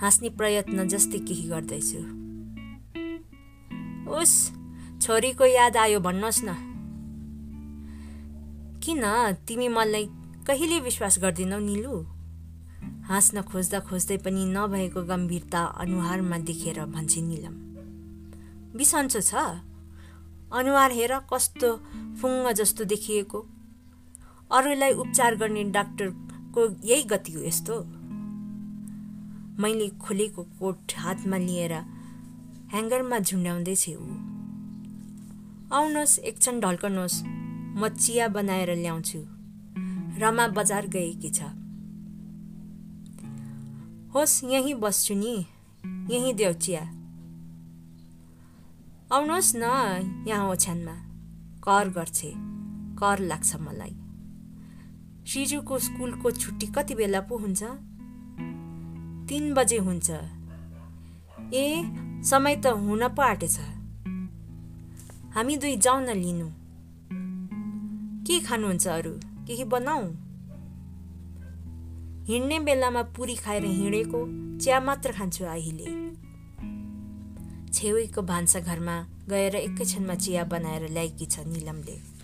हाँस्ने 0.00 0.28
प्रयत्न 0.28 0.88
जस्तै 0.88 1.18
केही 1.18 1.48
गर्दैछु। 1.48 1.98
उस 4.10 4.52
छोरीको 5.02 5.44
याद 5.44 5.76
आयो 5.76 6.00
भन्नुहोस् 6.00 6.44
न। 6.44 6.54
किन 8.84 9.32
तिमी 9.48 9.68
मलाई 9.68 10.06
कहिले 10.46 10.80
विश्वास 10.80 11.18
गर्दैनौ 11.18 11.58
निलु? 11.58 12.04
हाँस्न 13.04 13.42
खोज्दा 13.42 13.80
खोज्दै 13.80 14.16
पनि 14.16 14.44
नभएको 14.44 15.02
गम्भीरता 15.02 15.64
अनुहारमा 15.64 16.38
देखेर 16.38 16.84
भन्छे 16.84 17.20
निलम। 17.20 17.54
बिसन्चो 18.76 19.20
छ। 19.20 19.34
अनुहार 20.52 20.92
हेर 20.92 21.18
कस्तो 21.18 21.76
फुङ्ग 22.20 22.52
जस्तो 22.52 22.84
देखिएको। 22.84 23.55
अरूलाई 24.52 24.92
उपचार 24.92 25.34
गर्ने 25.34 25.64
डाक्टरको 25.64 26.86
यही 26.86 27.02
गति 27.02 27.32
हो 27.32 27.42
यस्तो। 27.42 27.80
मैले 29.62 29.88
खोलेको 29.88 30.42
कोट 30.42 30.92
हातमा 30.96 31.36
लिएर 31.36 31.72
ह्याङ्गरमा 32.72 33.18
झुन्ड्याउँदैछ 33.18 33.88
ऊ। 33.88 34.02
आउनुहोस् 35.72 36.18
एकछिन 36.18 36.60
ढल्कनुहोस्। 36.60 37.22
म 37.76 37.88
चिया 37.88 38.28
बनाएर 38.28 38.74
ल्याउँछु। 38.74 39.18
रमा 40.20 40.48
बजार 40.48 40.86
गएकी 40.86 41.30
छ। 41.30 41.42
होस् 44.14 44.44
यहीँ 44.44 44.74
बस्छु 44.74 45.14
नि। 45.14 45.46
यहीँ 46.10 46.34
देऊ 46.34 46.52
चिया। 46.52 46.80
आउनुहोस् 49.12 49.52
न 49.56 49.62
यहाँ 50.28 50.50
ओछ्यानमा। 50.50 50.96
कर 51.60 51.88
गर्छे। 51.88 52.32
कर 52.96 53.18
लाग्छ 53.18 53.56
मलाई। 53.56 54.05
सिजुको 55.26 55.78
स्कुलको 55.78 56.30
छुट्टी 56.30 56.66
कति 56.66 56.94
बेला 56.94 57.20
पो 57.20 57.36
हुन्छ? 57.38 57.62
तिन 59.28 59.54
बजे 59.54 59.78
हुन्छ। 59.78 60.10
ए 61.54 61.82
समय 62.24 62.56
त 62.56 62.66
हुन 62.66 63.08
पो 63.08 63.22
आँटेछ। 63.22 63.58
हामी 65.34 65.56
दुई 65.56 65.76
जाउँ 65.76 66.02
न 66.02 66.14
लिनु। 66.14 66.48
के 68.26 68.40
खानुहुन्छ 68.40 68.88
अरू? 68.88 69.10
केही 69.46 69.64
बनाऊ? 69.64 70.04
हिँड्ने 72.26 72.58
बेलामा 72.60 73.02
पुरी 73.02 73.36
खाएर 73.36 73.64
हिँडेको 73.64 74.20
चिया 74.58 74.80
मात्र 74.80 75.12
खान्छु 75.12 75.44
अहिले 75.44 75.90
छेउको 77.72 78.22
भान्साघरमा 78.22 78.96
गएर 79.28 79.54
एकैछिनमा 79.56 80.14
चिया 80.14 80.44
बनाएर 80.44 80.88
ल्याएकी 80.90 81.26
छ 81.26 81.38
निलमले। 81.46 82.15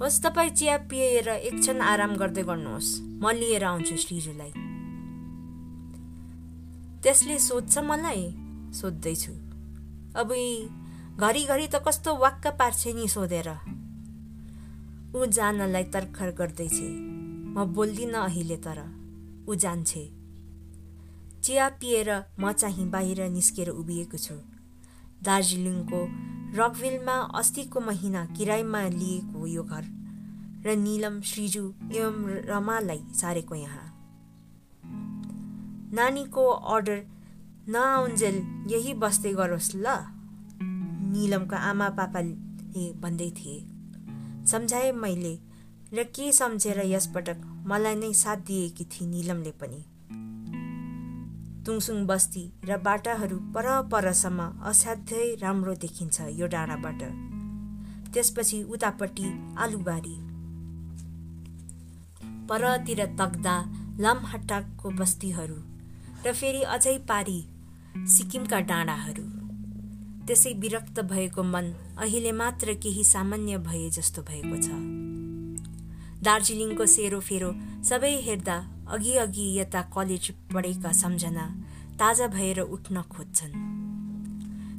होस् 0.00 0.22
तपाईँ 0.22 0.50
चिया 0.50 0.76
पिएर 0.90 1.28
एकछिन 1.28 1.80
आराम 1.80 2.16
गर्दै 2.16 2.42
गर्नुहोस्। 2.42 2.88
म 3.22 3.30
लिएर 3.30 3.64
आउँछु 3.64 3.96
श्रीजुलाई। 3.96 4.50
त्यसले 7.02 7.38
सोध्छ 7.38 7.78
मलाई 7.78 8.22
सोध्दैछु। 8.74 9.32
अब 10.18 10.30
घरिघरि 11.20 11.66
त 11.66 11.74
कस्तो 11.86 12.16
वाक्क 12.16 12.46
पार्छ 12.58 12.86
नि 12.86 13.08
सोधेर। 13.08 13.48
ऊ 15.14 15.26
जानलाई 15.26 15.84
तर्खर 15.84 16.30
गर्दैछ। 16.30 16.78
म 17.54 17.64
बोल्दिनँ 17.64 18.18
अहिले 18.18 18.56
तर। 18.56 18.78
ऊ 19.48 19.54
जान्छे। 19.54 20.04
चिया 21.42 21.68
पिएर 21.68 22.10
म 22.40 22.52
चाहिँ 22.52 22.90
बाहिर 22.90 23.28
निस्केर 23.30 23.68
उभिएको 23.68 24.18
छु। 24.18 24.34
दार्जिलिङको 25.24 26.00
रकभिलमा 26.56 27.12
अस्तिको 27.34 27.80
महिना 27.80 28.24
किरायमा 28.26 28.82
लिएको 28.88 29.46
यो 29.46 29.62
घर 29.64 29.84
र 30.66 30.76
निलम 30.76 31.20
श्रीजु 31.20 31.64
एवं 31.92 32.16
रमालाई 32.48 33.00
सारेको 33.14 33.54
यहाँ। 33.54 33.86
नानीको 35.94 36.44
अर्डर 36.48 37.00
नआउन्जेल 37.68 38.36
यही 38.70 38.94
बस्दै 38.94 39.32
गरोस् 39.32 39.76
ल। 39.76 39.86
निलमको 41.14 41.56
आमा 41.56 41.88
पापाले 41.88 42.92
भन्दै 43.00 43.30
थिए। 43.30 43.58
सम्झाएँ 44.46 44.92
मैले 44.92 45.34
र 45.94 46.04
के 46.04 46.32
सम्झेर 46.32 46.78
यसपटक 46.86 47.38
मलाई 47.66 47.94
नै 47.94 48.12
साथ 48.12 48.36
दिएकी 48.36 48.84
थिए 48.84 49.08
निलमले 49.08 49.52
पनि। 49.60 49.80
तुङसुङ 51.66 52.06
बस्ती 52.06 52.52
र 52.64 52.76
बाटाहरू 52.76 53.36
पर 53.36 53.66
परसम्म 53.92 54.40
असाध्यै 54.64 55.34
राम्रो 55.34 55.74
देखिन्छ 55.74 56.20
यो 56.20 56.46
डाँडाबाट। 56.46 57.02
त्यसपछि 58.12 58.62
उतापट्टि 58.62 59.54
आलुबारी। 59.58 60.16
परतिर 62.48 63.00
तग्दा 63.06 63.56
लामहट्टाको 64.00 64.90
बस्तीहरू 64.90 65.56
र 66.26 66.32
फेरि 66.32 66.62
अझै 66.62 66.98
पारी 66.98 67.38
सिक्किमका 68.08 68.60
डाँडाहरू। 68.60 69.24
त्यसै 70.26 70.52
विरक्त 70.52 71.00
भएको 71.00 71.42
मन 71.42 71.72
अहिले 71.98 72.32
मात्र 72.32 72.74
केही 72.74 73.04
सामान्य 73.04 73.58
भए 73.58 73.90
जस्तो 73.90 74.22
भएको 74.22 74.56
छ। 74.62 74.68
दार्जिलिङको 76.24 76.86
सेरोफेरो 76.86 77.50
सबै 77.84 78.14
हेर्दा 78.20 78.56
अघि 78.88 79.16
अघि 79.16 79.58
यता 79.58 79.82
कलेज 79.82 80.30
पढेका 80.54 80.92
सम्झना 80.92 81.46
ताजा 81.98 82.26
भएर 82.26 82.60
उठ्न 82.60 83.02
खोज्छन्। 83.02 83.52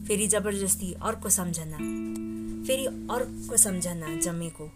फेरि 0.08 0.28
जबरजस्ती 0.28 0.94
अर्को 0.94 1.30
सम्झना। 1.30 1.78
फेरि 2.68 2.86
अर्को 2.86 3.58
सम्झना 3.58 4.16
जमेको। 4.16 4.68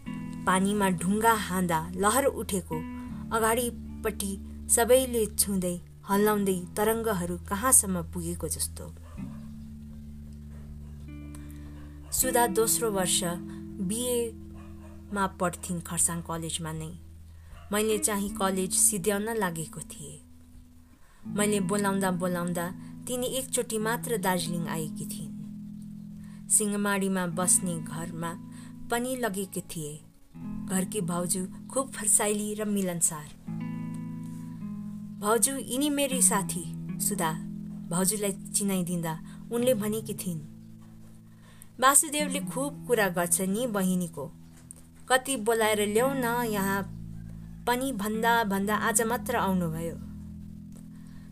पानीमा 0.45 0.89
ढुङ्गा 0.89 1.33
हान्दा 1.33 1.91
लहर 1.95 2.25
उठेको। 2.25 2.75
अगाडिपट्टि 3.35 4.31
सबैले 4.69 5.25
छुँदै 5.25 5.79
हल्लाउँदै 6.09 6.59
तरङ्गहरू 6.77 7.37
कहाँसम्म 7.37 8.01
पुगेको 8.01 8.47
जस्तो। 8.47 8.93
सुधा 12.11 12.47
दोस्रो 12.47 12.91
वर्ष 12.91 13.23
बिएमा 13.89 15.27
पढ्थिन् 15.27 15.81
खरसाङ 15.81 16.21
कलेजमा 16.21 16.71
नै। 16.71 17.08
मैले 17.71 17.97
चाहिँ 17.97 18.29
कलेज 18.29 18.73
सिद्ध्याउन 18.73 19.29
लागेको 19.37 19.81
थिएँ। 19.81 20.19
मैले 21.37 21.59
बोलाउँदा 21.59 22.11
बोलाउँदा 22.11 22.65
तिनी 23.07 23.27
एकचोटि 23.27 23.77
मात्र 23.77 24.17
दार्जिलिङ 24.17 24.67
आएकी 24.67 25.05
थिइन्। 25.05 26.49
सिंहमाडीमा 26.49 27.25
बस्ने 27.37 27.75
घरमा 27.75 28.31
पनि 28.91 29.15
लगेकी 29.15 29.61
थिए। 29.61 29.93
घरकी 30.65 31.01
भाउजू 31.01 31.45
खुब 31.73 31.91
फर्साइली 31.91 32.53
र 32.53 32.65
मिलनसार। 32.65 33.27
भाउजू 35.21 35.57
यिनी 35.57 35.89
मेरी 35.89 36.21
साथी 36.21 36.65
सुधा 36.99 37.31
भाउजूलाई 37.89 38.31
चिनाइदिँदा 38.55 39.19
उनले 39.51 39.73
भनेकी 39.73 40.13
थिइन् 40.13 40.41
वासुदेवले 41.81 42.39
खुब 42.39 42.85
कुरा 42.87 43.07
गर्छ 43.09 43.41
नि 43.41 43.67
बहिनीको। 43.67 44.31
कति 45.09 45.35
बोलाएर 45.37 45.87
ल्याउ 45.87 46.13
न 46.13 46.25
यहाँ 46.51 46.81
पनि 47.69 47.91
भन्दा 47.93 48.31
भन्दा 48.43 48.75
आज 48.75 49.01
मात्र 49.01 49.35
आउनुभयो। 49.37 49.95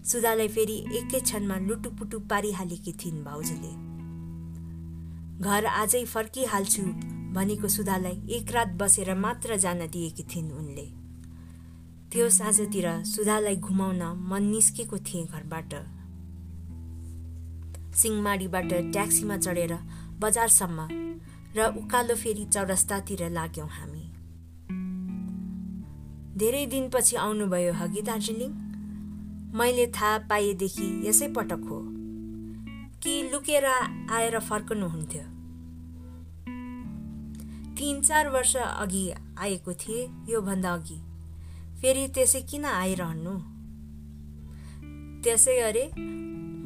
सुधालाई 0.06 0.48
फेरि 0.48 0.76
एकै 0.98 1.20
क्षणमा 1.20 1.56
लुटुपुटु 1.58 2.20
पारिहालेकी 2.30 2.92
थिइन् 2.94 3.24
भाउजूले। 3.26 3.72
घर 5.42 5.66
आजै 5.66 6.04
फर्किहाल्छु 6.06 6.84
भनेको 7.34 7.68
सुधालाई 7.68 8.22
एक 8.38 8.52
रात 8.52 8.70
बसेर 8.78 9.14
मात्र 9.16 9.58
जान 9.58 9.82
दिएकी 9.88 10.24
थिइन् 10.24 10.52
उनले। 10.54 10.86
त्यो 12.12 12.30
साँझतिर 12.30 12.88
सुधालाई 13.04 13.56
घुमाउन 13.58 14.04
मन 14.30 14.44
निस्केको 14.44 14.98
थिएँ 15.08 15.26
घरबाट। 15.26 15.74
सिङमाडीबाट 17.98 18.72
ट्याक्सीमा 18.94 19.38
चढेर 19.38 19.74
बजारसम्म 20.22 20.88
र 21.58 21.74
उकालो 21.82 22.16
फेरि 22.16 22.46
चौरस्तातिर 22.54 23.30
लाग्यौँ 23.32 23.70
हामी। 23.70 24.07
धेरै 26.38 26.66
दिनपछि 26.66 27.16
आउनुभयो 27.16 27.74
हगि 27.74 28.02
दार्जिलिङ। 28.02 28.52
मैले 29.54 29.88
थाहा 29.88 30.18
पाएदेखि 30.18 31.08
यसै 31.08 31.28
पटक 31.28 31.62
हो। 31.70 31.80
कि 33.04 33.30
लुकेर 33.32 33.66
आएर 34.12 34.40
फर्कनुहुन्थ्यो। 34.40 35.24
तिन 37.76 38.02
चार 38.02 38.30
वर्ष 38.30 38.56
अघि 38.56 39.14
आएको 39.40 39.74
थिएँ 39.74 40.26
योभन्दा 40.30 40.74
अघि। 40.74 41.00
फेरि 41.82 42.08
त्यसै 42.08 42.42
किन 42.42 42.66
आइरहनु? 42.66 43.36
त्यसै 45.24 45.58
अरे 45.60 45.92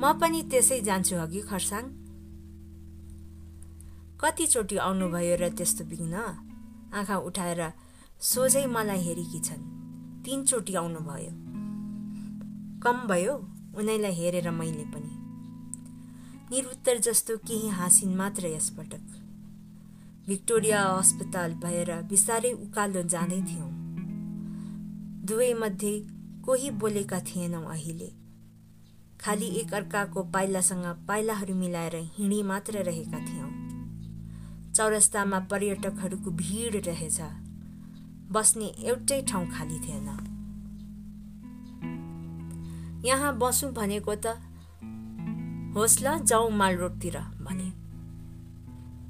म 0.01 0.13
पनि 0.21 0.43
त्यसै 0.43 0.79
जान्छु 0.81 1.15
अघि 1.15 1.41
खरसाङ। 1.41 1.83
कतिचोटि 4.21 4.77
आउनुभयो 4.77 5.35
र 5.35 5.49
त्यस्तो 5.49 5.83
बिग्न 5.85 6.13
आँखा 6.93 7.17
उठाएर 7.17 7.61
सोझै 8.21 8.65
मलाई 8.65 8.99
हेरेकी 8.99 9.39
छन् 9.39 9.61
तिनचोटि 10.25 10.75
आउनुभयो। 10.75 11.31
कम 12.79 13.07
भयो 13.07 13.33
उनीलाई 13.77 14.11
हेरेर 14.11 14.51
मैले 14.51 14.83
पनि। 14.83 15.13
निरुत्तर 16.51 16.97
जस्तो 16.97 17.37
केही 17.37 17.69
हाँसिन् 17.69 18.15
मात्र 18.15 18.45
यसपटक। 18.45 19.07
भिक्टोरिया 20.27 20.83
अस्पताल 20.83 21.53
भएर 21.53 22.01
बिस्तारै 22.01 22.51
उकालो 22.51 23.03
जाँदै 23.03 23.41
थियौँ। 23.41 23.71
दुवैमध्ये 25.25 25.99
कोही 26.45 26.69
बोलेका 26.71 27.19
थिएनौँ 27.19 27.65
अहिले। 27.65 28.13
खालि 29.21 29.45
एकअर्काको 29.45 30.23
पाइलासँग 30.23 30.85
पाइलाहरू 31.07 31.55
मिलाएर 31.55 31.95
हिँडी 31.95 32.43
मात्र 32.43 32.73
रहेका 32.83 33.19
थियौँ। 33.19 33.51
चौरस्तामा 34.75 35.39
पर्यटकहरूको 35.39 36.31
भिड 36.31 36.87
रहेछ। 36.87 37.21
बस्ने 38.31 38.65
एउटै 38.65 39.21
ठाउँ 39.21 39.47
खाली 39.51 39.79
थिएन। 39.79 40.07
यहाँ 43.05 43.37
बसौँ 43.37 43.71
भनेको 43.73 44.15
त 44.15 44.39
होस् 45.75 46.03
ल 46.03 46.17
जाउँ 46.19 46.51
माल 46.51 46.77
रोडतिर 46.77 47.17
भने। 47.17 47.71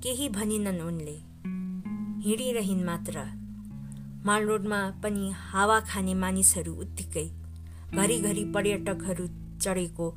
केही 0.04 0.30
भनिनन् 0.30 0.82
उनले। 0.82 1.18
हिँडिरहन् 2.26 2.84
मात्र। 2.86 3.26
माल 4.26 4.46
रोडमा 4.46 4.90
पनि 5.04 5.32
हावा 5.36 5.80
खाने 5.80 6.14
मानिसहरू 6.14 6.74
उत्तिकै 6.74 7.26
घरिघरि 7.94 8.46
पर्यटकहरू 8.46 9.28
चढेको 9.62 10.12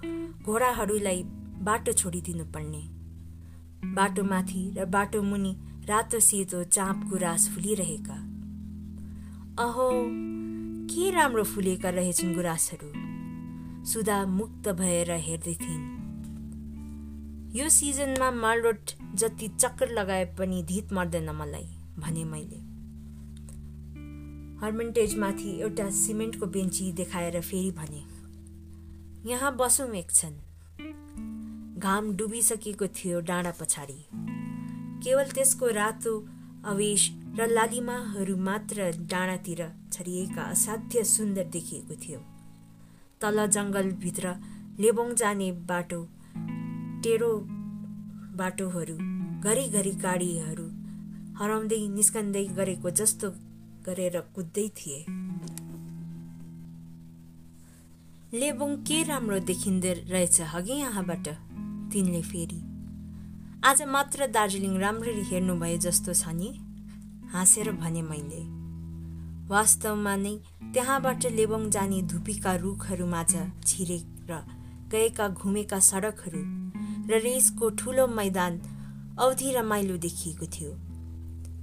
घोडाहरूलाई 0.44 1.22
बाटो 1.60 1.92
छोडिदिनु 1.92 2.44
पर्ने। 2.44 2.82
बाटोमाथि 3.94 4.74
र 4.78 4.84
बाटो 4.84 5.22
मुनि 5.22 5.56
रातो 5.88 6.20
सेतो 6.20 6.64
चाँप 6.64 7.04
गुराँस 7.08 7.48
फुलिरहेका। 7.54 8.33
अहो 9.58 9.90
के 10.90 11.10
राम्रो 11.10 11.44
फुलेका 11.44 11.90
रहेछन् 11.90 12.34
गुराँसहरू? 12.34 12.88
सुधा 13.84 14.26
मुक्त 14.26 14.68
भएर 14.68 15.10
हेर्दै 15.10 15.54
थिइन् 15.54 15.84
यो 17.56 17.68
सिजनमा 17.68 18.30
मालरोड 18.30 18.78
जति 19.14 19.48
चक्कर 19.48 19.88
लगाए 19.88 20.24
पनि 20.38 20.62
धित 20.62 20.92
मर्दैन 20.92 21.30
मलाई 21.30 21.68
भने 21.98 22.24
मैले। 22.24 22.56
हर्मेन्टेजमाथि 24.66 25.60
एउटा 25.60 25.90
सिमेन्टको 25.90 26.46
बेन्ची 26.46 26.92
देखाएर 26.92 27.40
फेरि 27.40 27.70
भने 27.70 28.02
यहाँ 29.30 29.56
बसौँ 29.56 29.94
एकछिन। 29.94 30.34
घाम 31.80 32.12
डुबिसकेको 32.16 32.86
थियो 32.86 33.20
डाँडा 33.20 33.52
पछाडि। 33.60 34.06
केवल 35.04 35.24
त्यसको 35.24 35.66
रातो 35.66 36.33
अवेश 36.64 37.02
र 37.38 37.46
लालिमाहरू 37.46 38.36
मात्र 38.36 38.90
डाँडातिर 39.10 39.60
छरिएका 39.92 40.42
असाध्य 40.42 41.04
सुन्दर 41.04 41.44
देखिएको 41.44 41.94
थियो। 41.94 42.20
तल 43.20 43.46
जङ्गलभित्र 43.46 44.34
लेबोङ 44.80 45.14
जाने 45.14 45.50
बाटो 45.68 46.00
टेढो 47.04 47.30
बाटोहरू 48.36 48.96
घरिघरि 49.40 49.90
गाडीहरू 50.02 50.66
हराउँदै 51.38 51.80
निस्कँदै 51.88 52.44
गरेको 52.56 52.90
जस्तो 52.90 53.30
गरेर 53.86 54.20
कुद्दै 54.34 54.68
थिए। 54.68 55.00
लेबोङ 58.40 58.76
के 58.82 59.02
राम्रो 59.02 59.38
देखिँदो 59.38 59.92
रहेछ 60.12 60.40
हगि 60.40 60.72
यहाँबाट? 60.72 61.26
तिनले 61.92 62.22
फेरि 62.22 62.63
आज 63.64 63.80
मात्र 63.82 64.26
दार्जिलिङ 64.26 64.72
राम्ररी 64.78 65.22
हेर्नुभयो 65.24 65.76
जस्तो 65.82 66.12
छ 66.12 66.32
नि। 66.36 66.48
हाँसेर 67.32 67.70
भने 67.74 68.00
मैले। 68.02 68.40
वास्तवमा 69.48 70.14
नै 70.16 70.32
त्यहाँबाट 70.74 71.26
लेबोङ 71.32 71.62
जाने 71.70 72.00
धुपीका 72.02 72.54
रुखहरूमाझ 72.54 73.32
छिरेर 73.64 74.32
गएका 74.92 75.28
घुमेका 75.30 75.78
सडकहरू 75.80 76.42
र 77.08 77.20
रेसको 77.24 77.70
ठुलो 77.80 78.06
मैदान 78.18 78.58
अवधि 79.18 79.52
रमाइलो 79.52 79.96
देखिएको 79.96 80.46
थियो। 80.46 80.72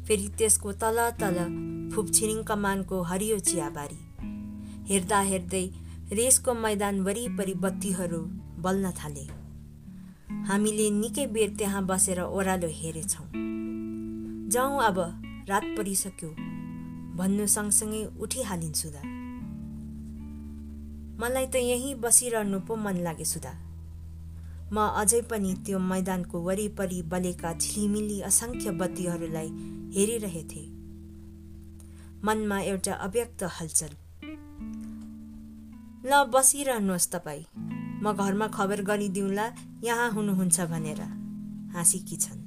फेरि 0.07 0.27
त्यसको 0.37 0.73
तल 0.81 0.97
तल 1.21 1.37
फुपछिरिङ 1.93 2.41
कमानको 2.43 3.01
हरियो 3.11 3.37
चियाबारी। 3.51 3.99
हेर्दा 4.89 5.19
हेर्दै 5.29 5.65
रेसको 6.13 6.53
मैदान 6.65 6.99
वरिपरि 7.01 7.53
बत्तीहरू 7.65 8.21
बल्न 8.65 8.91
थाले। 8.91 9.27
हामीले 10.47 10.89
निकै 10.89 11.25
बेर 11.27 11.49
त्यहाँ 11.57 11.85
बसेर 11.85 12.19
ओह्रालो 12.21 12.67
हेरेछौँ। 12.67 13.27
जाउँ 14.51 14.83
अब 14.83 14.97
रात 15.49 15.63
परिसक्यो 15.77 16.29
भन्नु 17.17 17.47
सँगसँगै 17.47 18.05
उठिहालिन् 18.19 18.73
सुधा। 18.73 19.01
मलाई 21.21 21.45
त 21.45 21.55
यहीँ 21.55 21.95
बसिरहनु 21.95 22.59
पो 22.59 22.75
मन 22.75 22.97
लागे 22.97 23.25
सुधा। 23.25 23.53
म 24.73 24.77
अझै 25.01 25.21
पनि 25.21 25.53
त्यो 25.65 25.79
मैदानको 25.79 26.39
वरिपरि 26.39 27.01
बलेका 27.01 27.53
झिलिमिली 27.53 28.21
असङ्ख्य 28.21 28.71
बत्तीहरूलाई 28.71 29.49
हेरिरहेथे। 29.95 30.63
मनमा 32.23 32.59
एउटा 32.61 32.93
अव्यक्त 32.93 33.43
हलचल। 33.43 33.93
ल 36.05 36.23
बसिरहनुहोस् 36.33 37.11
तपाईँ। 37.11 37.80
म 38.01 38.13
घरमा 38.13 38.47
खबर 38.47 38.81
गरिदिउँला 38.81 39.51
यहाँ 39.83 40.11
हुनुहुन्छ 40.11 40.61
भनेर। 40.61 41.01
हाँसीकी 41.73 42.15
छन्। 42.15 42.41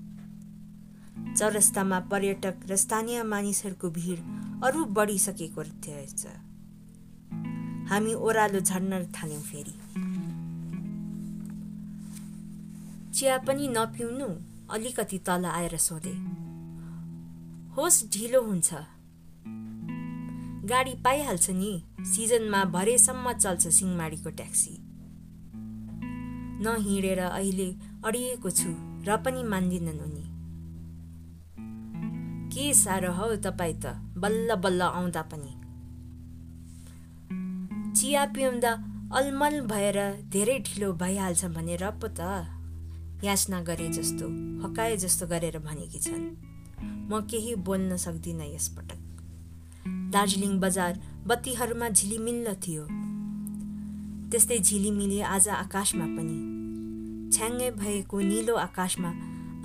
चौरस्तामा 1.34 2.00
पर्यटक 2.00 2.54
र 2.70 2.76
स्थानीय 2.76 3.22
मानिसहरूको 3.22 3.90
भिड 3.90 4.18
अरू 4.64 4.84
बढिसकेको 4.84 5.60
रहेछ। 5.60 6.26
हामी 7.90 8.14
ओह्रालो 8.14 8.60
झर्न 8.60 9.04
थाल्यौँ 9.04 9.42
फेरि। 9.42 9.74
चिया 13.12 13.38
पनि 13.38 13.68
नपिउनु 13.68 14.28
अलिकति 14.70 15.18
तल 15.18 15.44
आएर 15.44 15.76
सोधे। 15.76 16.14
होस् 17.76 18.04
ढिलो 18.12 18.42
हुन्छ। 18.42 18.74
गाडी 20.64 20.94
पाइहाल्छ 20.94 21.50
नि। 21.50 21.82
सिजनमा 22.00 22.64
भरेसम्म 22.64 23.32
चल्छ 23.32 23.68
सिङमाडीको 23.68 24.30
ट्याक्सी। 24.30 24.83
नहिँडेर 26.64 27.20
अहिले 27.20 27.68
अडिएको 28.04 28.50
छु 28.50 28.70
र 29.06 29.16
पनि 29.24 29.42
मान्दिनन् 29.42 30.00
उनी 30.00 30.24
के 32.54 32.72
साह्रो 32.74 33.12
हौ 33.12 33.34
तपाईँ 33.36 33.74
त 33.74 33.98
बल्ल 34.16 34.54
बल्ल 34.54 34.82
आउँदा 34.82 35.22
पनि। 35.22 35.52
चिया 37.96 38.24
पिउँदा 38.26 38.72
अलमल 39.12 39.60
भएर 39.66 39.98
धेरै 40.32 40.58
ढिलो 40.58 40.92
भइहाल्छ 40.92 41.44
भनेर 41.44 41.84
पो 42.00 42.08
त। 42.08 42.20
याचना 43.24 43.60
गरे 43.62 43.88
जस्तो 43.88 44.26
हकाए 44.64 44.96
जस्तो 44.96 45.26
गरेर 45.26 45.58
भनेकी 45.58 45.98
छन्। 45.98 46.24
म 47.10 47.20
केही 47.30 47.54
बोल्न 47.66 47.96
सक्दिनँ 47.96 48.46
यसपटक। 48.54 49.00
दार्जिलिङ 50.12 50.58
बजार 50.60 50.92
बत्तीहरूमा 51.26 51.88
झिलिमिल्ल 51.88 52.54
थियो। 52.54 52.84
त्यस्तै 54.30 54.58
झिलिमिली 54.58 55.20
आज 55.20 55.48
आकाशमा 55.48 56.06
पनि 56.16 56.53
छ्याङ्गै 57.34 57.70
भएको 57.70 58.20
निलो 58.20 58.54
आकाशमा 58.54 59.10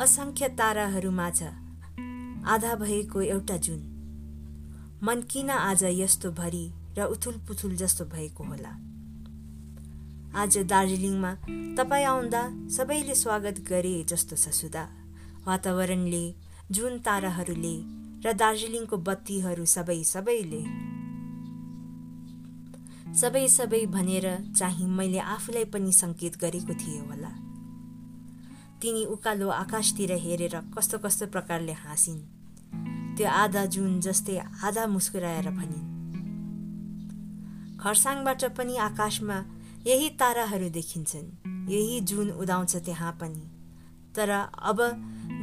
असङ्ख्य 0.03 0.47
ताराहरू 0.49 1.11
माझ। 1.11 1.39
आधा 2.45 2.75
भएको 2.75 3.21
एउटा 3.21 3.57
जुन। 3.57 3.81
मन 5.03 5.21
किन 5.21 5.49
आज 5.49 5.83
यस्तो 5.83 6.31
भरि 6.31 6.65
र 6.97 7.05
उथुल 7.05 7.35
पुथुल 7.47 7.75
जस्तो 7.75 8.05
भएको 8.05 8.43
होला? 8.43 8.69
आज 10.33 10.57
दार्जिलिङमा 10.57 11.31
तपाईँ 11.77 12.05
आउँदा 12.05 12.41
सबैले 12.69 13.15
स्वागत 13.15 13.59
गरे 13.69 14.03
जस्तो 14.03 14.35
छ 14.35 14.49
सुधा। 14.49 14.83
वातावरणले 15.45 16.23
जुन 16.71 16.97
ताराहरूले 16.99 17.75
र 18.25 18.33
दार्जिलिङको 18.33 18.97
बत्तीहरू 18.97 19.65
सबै 19.65 20.03
सबैले। 20.03 20.63
सबै 23.13 23.47
सबै 23.47 23.85
भनेर 23.85 24.25
चाहिँ 24.57 24.87
मैले 24.87 25.19
आफूलाई 25.19 25.65
पनि 25.65 25.91
सङ्केत 25.91 26.33
गरेको 26.41 26.73
थिएँ 26.73 26.99
होला। 26.99 27.48
तिनी 28.81 29.03
उकालो 29.05 29.47
आकाशतिर 29.49 30.11
हेरेर 30.11 30.55
कस्तो 30.77 30.97
कस्तो 30.97 31.25
प्रकारले 31.27 31.73
हाँसिन्। 31.73 32.19
त्यो 33.17 33.27
आधा 33.27 33.65
जुन 33.65 33.99
जस्तै 33.99 34.37
आधा 34.63 34.87
मुस्कुराएर 34.87 35.49
भनिन्। 35.49 35.87
खरसाङबाट 37.79 38.43
पनि 38.57 38.77
आकाशमा 38.77 39.37
यही 39.87 40.09
ताराहरू 40.09 40.69
देखिन्छन् 40.69 41.27
यही 41.71 41.99
जुन 42.01 42.31
उदाउँछ 42.31 42.75
त्यहाँ 42.75 43.11
पनि। 43.11 43.43
तर 44.15 44.29
अब 44.61 44.79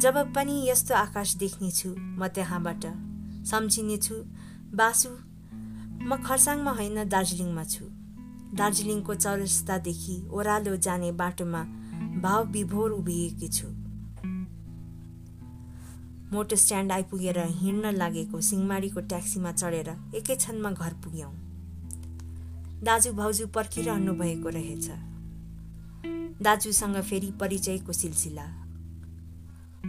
जब 0.00 0.16
पनि 0.34 0.54
यस्तो 0.68 0.94
आकाश 0.94 1.36
देख्नेछु 1.36 1.90
म 1.96 2.28
त्यहाँबाट 2.28 2.84
सम्झिनेछु 3.46 4.14
बासु 4.74 5.10
म 6.08 6.10
खरसाङमा 6.26 6.72
होइन 6.72 7.08
दार्जिलिङमा 7.08 7.64
छु। 7.64 7.84
दार्जिलिङको 8.56 9.14
चौरस्तादेखि 9.14 10.16
ओह्रालो 10.30 10.76
जाने 10.76 11.12
बाटोमा 11.12 11.62
भाव 12.16 12.46
विभोर 12.46 12.90
उभिएकी 12.90 13.48
छु। 13.48 13.66
मोटर 16.32 16.56
स्ट्यान्ड 16.56 16.92
आइपुगेर 16.92 17.38
हिँड्न 17.38 17.90
लागेको 17.92 18.40
सिङमाडीको 18.40 19.00
ट्याक्सीमा 19.00 19.52
चढेर 19.52 19.90
एकै 20.14 20.36
क्षणमा 20.36 20.70
घर 20.70 20.94
पुग्यौँ। 20.94 21.32
दाजु 22.82 23.12
भाउजू 23.12 23.46
पर्खिरहनु 23.46 24.12
भएको 24.12 24.48
रहेछ। 24.48 24.88
दाजुसँग 26.42 26.96
फेरि 27.02 27.30
परिचयको 27.40 27.92
सिलसिला। 27.92 28.46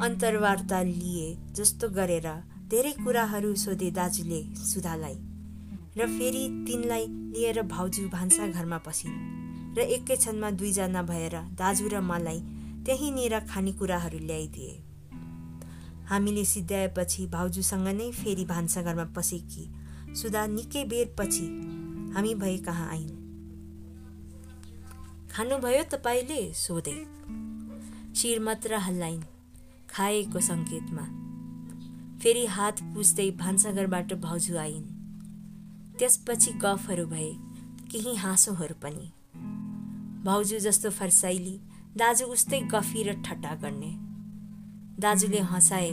अन्तर्वार्ता 0.03 0.81
लिए 0.83 1.37
जस्तो 1.51 1.89
गरेर 1.89 2.27
धेरै 2.67 2.91
कुराहरू 2.91 3.55
सोधे 3.55 3.91
दाजुले 3.91 4.43
सुधालाई 4.65 5.17
र 5.97 6.07
फेरि 6.07 6.47
तिनलाई 6.67 7.07
लिएर 7.07 7.61
भाउजू 7.61 8.07
भान्सा 8.09 8.47
घरमा 8.47 8.77
पसिन्। 8.77 9.46
र 9.77 9.79
एकै 9.79 10.15
क्षणमा 10.15 10.51
दुईजना 10.51 11.01
भएर 11.01 11.35
दाजु 11.53 11.87
र 11.87 11.99
मलाई 12.01 12.39
त्यहीँनिर 12.85 13.39
खानेकुराहरू 13.39 14.19
ल्याइदिए। 14.19 14.83
हामीले 16.05 16.45
सिद्ध्याएपछि 16.45 17.27
भाउजूसँग 17.27 17.87
नै 17.87 18.11
फेरि 18.11 18.45
भान्साघरमा 18.45 19.05
पसेकी। 19.05 19.65
सुधा 20.15 20.47
निकै 20.47 20.83
बेरपछि 20.83 21.45
हामी 22.15 22.35
भए 22.35 22.57
कहाँ 22.57 22.89
आइन्? 22.89 23.15
खानुभयो 25.31 25.83
तपाईँले? 25.83 26.53
सोधे। 26.53 26.95
शिर 28.15 28.39
मात्र 28.39 28.73
हल्लाइन् 28.73 29.21
खाएको 29.89 30.39
सङ्केतमा। 30.39 31.05
फेरि 32.23 32.45
हात 32.45 32.81
पुस्दै 32.81 33.31
भान्साघरबाट 33.31 34.13
भाउजू 34.13 34.57
आइन्। 34.57 34.83
त्यसपछि 35.99 36.51
गफहरू 36.51 37.05
भए 37.05 37.31
केही 37.91 38.15
हाँसोहरू 38.15 38.75
पनि। 38.81 39.11
भाउजू 40.27 40.59
जस्तो 40.59 40.89
फर्साइली 40.89 41.59
दाजु 41.97 42.25
उस्तै 42.25 42.59
गफी 42.61 43.03
र 43.03 43.13
ठट्टा 43.21 43.55
गर्ने। 43.55 43.91
दाजुले 44.99 45.39
हँसाए 45.39 45.91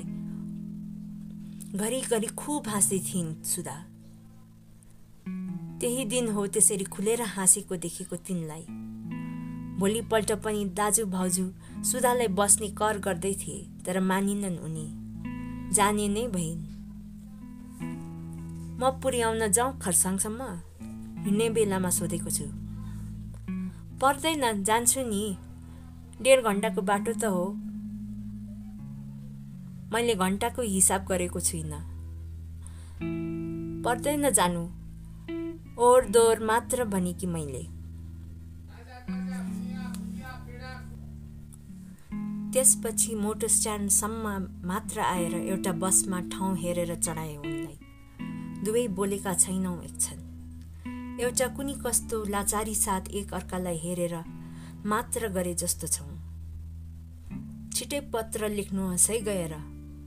घरिघरि 1.74 2.26
खुब 2.26 2.68
हाँस्दै 2.68 2.98
थिइन् 2.98 3.44
सुधा। 3.44 3.76
त्यही 5.80 6.04
दिन 6.04 6.28
हो 6.28 6.46
त्यसरी 6.46 6.84
खुलेर 6.84 7.22
हाँसेको 7.22 7.76
देखेको 7.76 8.16
तिनलाई। 8.16 8.66
भोलिपल्ट 9.78 10.32
पनि 10.32 10.64
दाजु 10.64 11.06
भाउजू 11.06 11.46
सुधालाई 11.84 12.28
बस्ने 12.28 12.68
कर 12.68 12.98
गर्दै 12.98 13.34
थिए 13.34 13.68
तर 13.86 14.00
मानिनन् 14.00 14.58
उनी। 14.58 14.86
जाने 15.74 16.08
नै 16.08 16.26
भइन्। 16.26 16.60
म 18.80 18.90
पुर्याउन 19.02 19.46
जाउँ 19.48 19.78
खरसाङसम्म? 19.78 20.42
हिँड्ने 21.24 21.50
बेलामा 21.50 21.90
सोधेको 21.90 22.30
छु। 22.30 22.63
पर्दैन 24.04 24.64
जान्छु 24.64 25.00
नि। 25.00 25.36
डेढ 26.22 26.40
घन्टाको 26.40 26.82
बाटो 26.82 27.12
त 27.12 27.24
हो। 27.24 27.52
मैले 29.92 30.14
घन्टाको 30.14 30.62
हिसाब 30.62 31.04
गरेको 31.04 31.40
छुइनँ। 31.40 31.78
पर्दैन 33.82 34.30
जानु। 34.30 34.64
ओर 35.78 36.04
दोहोर 36.04 36.44
मात्र 36.44 36.84
कि 37.12 37.26
मैले। 37.26 37.62
त्यसपछि 42.52 43.14
मोटर 43.14 43.48
स्ट्यान्डसम्म 43.48 44.48
मात्र 44.68 45.00
आएर 45.00 45.34
एउटा 45.34 45.72
बसमा 45.72 46.20
ठाउँ 46.20 46.56
हेरेर 46.56 46.94
चढाए 46.94 47.36
उनलाई। 47.36 47.78
दुवै 48.64 48.88
बोलेका 48.88 49.34
छैनौँ 49.34 49.82
एकछन्। 49.82 50.23
एउटा 51.20 51.46
कुनै 51.48 51.72
कस्तो 51.72 52.24
लाचारी 52.24 52.74
साथ 52.74 53.00
एक 53.08 53.34
अर्कालाई 53.34 53.76
हेरेर 53.76 54.14
मात्र 54.86 55.28
गरे 55.28 55.54
जस्तो 55.54 55.86
छौँ। 55.86 56.18
छिटै 57.72 58.00
पत्र 58.00 58.48
लेख्नुहोस् 58.48 59.10
है 59.10 59.20
गएर 59.20 59.54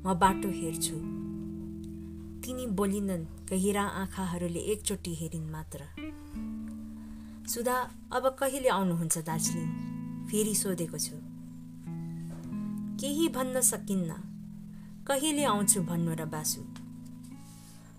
म 0.05 0.13
बाटो 0.13 0.49
हेर्छु। 0.49 0.95
तिनी 2.43 2.67
बोलिनन् 2.67 3.25
गहिरा 3.49 3.83
आँखाहरूले 3.83 4.59
एकचोटि 4.59 5.15
हेरिन् 5.15 5.49
मात्र। 5.51 5.79
सुधा 7.47 7.77
अब 8.11 8.35
कहिले 8.39 8.69
आउनुहुन्छ 8.69 9.17
दार्जिलिङ? 9.17 9.67
फेरि 10.27 10.55
सोधेको 10.55 10.97
छु। 10.97 11.15
केही 12.99 13.27
भन्न 13.29 13.61
सकिन्न। 13.61 14.11
कहिले 15.07 15.43
आउँछु 15.43 15.81
भन्नु 15.81 16.15
र 16.15 16.25
बासु। 16.25 16.61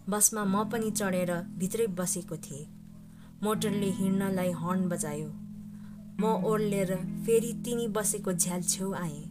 बसमा 0.08 0.44
म 0.44 0.68
पनि 0.68 0.90
चढेर 0.90 1.32
भित्रै 1.58 1.86
बसेको 1.86 2.36
थिएँ। 2.36 2.77
मोटरले 3.42 3.90
हिँड्नलाई 3.90 4.50
हर्न 4.50 4.88
बजायो। 4.88 5.28
म 6.20 6.24
ओर्लेर 6.44 6.96
फेरि 6.96 7.52
तिनी 7.64 7.88
बसेको 7.88 8.32
झ्याल 8.32 8.62
छेउ 8.62 8.92
आएँ। 8.92 9.24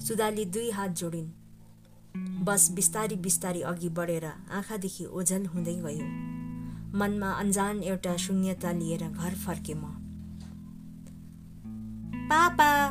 सुधाले 0.00 0.44
दुई 0.44 0.70
हात 0.70 0.90
जोडिन्। 0.90 2.44
बस 2.44 2.70
बिस्तारी 2.70 3.16
बिस्तारी 3.16 3.60
अघि 3.60 3.88
बढेर 3.88 4.24
आँखादेखि 4.24 5.04
ओझल 5.04 5.46
हुँदै 5.46 5.74
गयो। 5.74 6.06
मनमा 6.98 7.32
अन्जान 7.32 7.82
एउटा 7.82 8.16
शून्यता 8.16 8.72
लिएर 8.72 9.08
घर 9.08 9.34
फर्के 9.34 9.74
म। 9.74 9.82
पापा! 12.30 12.90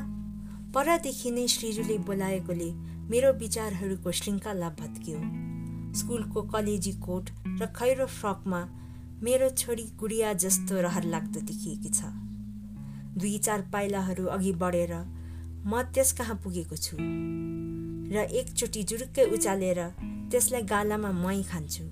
परदेखि 0.74 1.32
नै 1.32 1.48
श्रीजुले 1.48 1.98
बोलाएकोले 1.98 2.72
मेरो 3.10 3.34
विचारहरूको 3.34 4.12
श्रृङ्खला 4.12 4.70
भत्कियो। 4.70 5.20
स्कुलको 5.94 6.42
कलेजी 6.42 6.92
कोट 6.92 7.30
र 7.48 7.66
खैरो 7.66 8.06
फ्रकमा 8.06 8.85
मेरो 9.26 9.50
छोरी 9.50 9.84
गुडिया 10.00 10.34
जस्तो 10.34 10.82
रहर 10.82 11.04
लाग्दो 11.04 11.40
देखिएकी 11.42 11.90
छ। 11.90 12.06
दुई 13.18 13.38
चार 13.38 13.62
पाइलाहरू 13.74 14.26
अघि 14.26 14.52
बढेर 14.54 14.94
म 15.66 15.82
त्यस 15.94 16.12
कहाँ 16.14 16.36
पुगेको 16.44 16.76
छु। 16.76 16.98
र 18.14 18.26
एकचोटि 18.32 18.84
जुरुक्कै 18.84 19.26
उचालेर 19.26 19.80
त्यसलाई 20.32 20.62
गालामा 20.62 21.12
मै 21.12 21.42
खान्छु। 21.44 21.84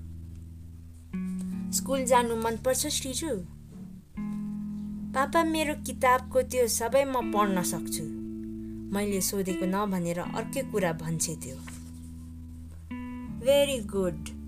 स्कुल 1.74 2.06
जानु 2.06 2.36
मनपर्छ 2.36 2.88
श्रीजु? 2.88 3.32
पापा 5.16 5.44
मेरो 5.44 5.74
किताबको 5.88 6.42
त्यो 6.42 6.68
सबै 6.68 7.04
म 7.06 7.34
पढ्न 7.34 7.64
सक्छु। 7.64 8.06
मैले 8.94 9.22
सोधेको 9.22 9.66
नभनेर 9.66 10.20
अर्कै 10.20 10.64
कुरा 10.70 10.94
भन्छे 11.02 11.36
त्यो। 11.36 11.58
भेरी 13.42 13.80
गुड 13.90 14.43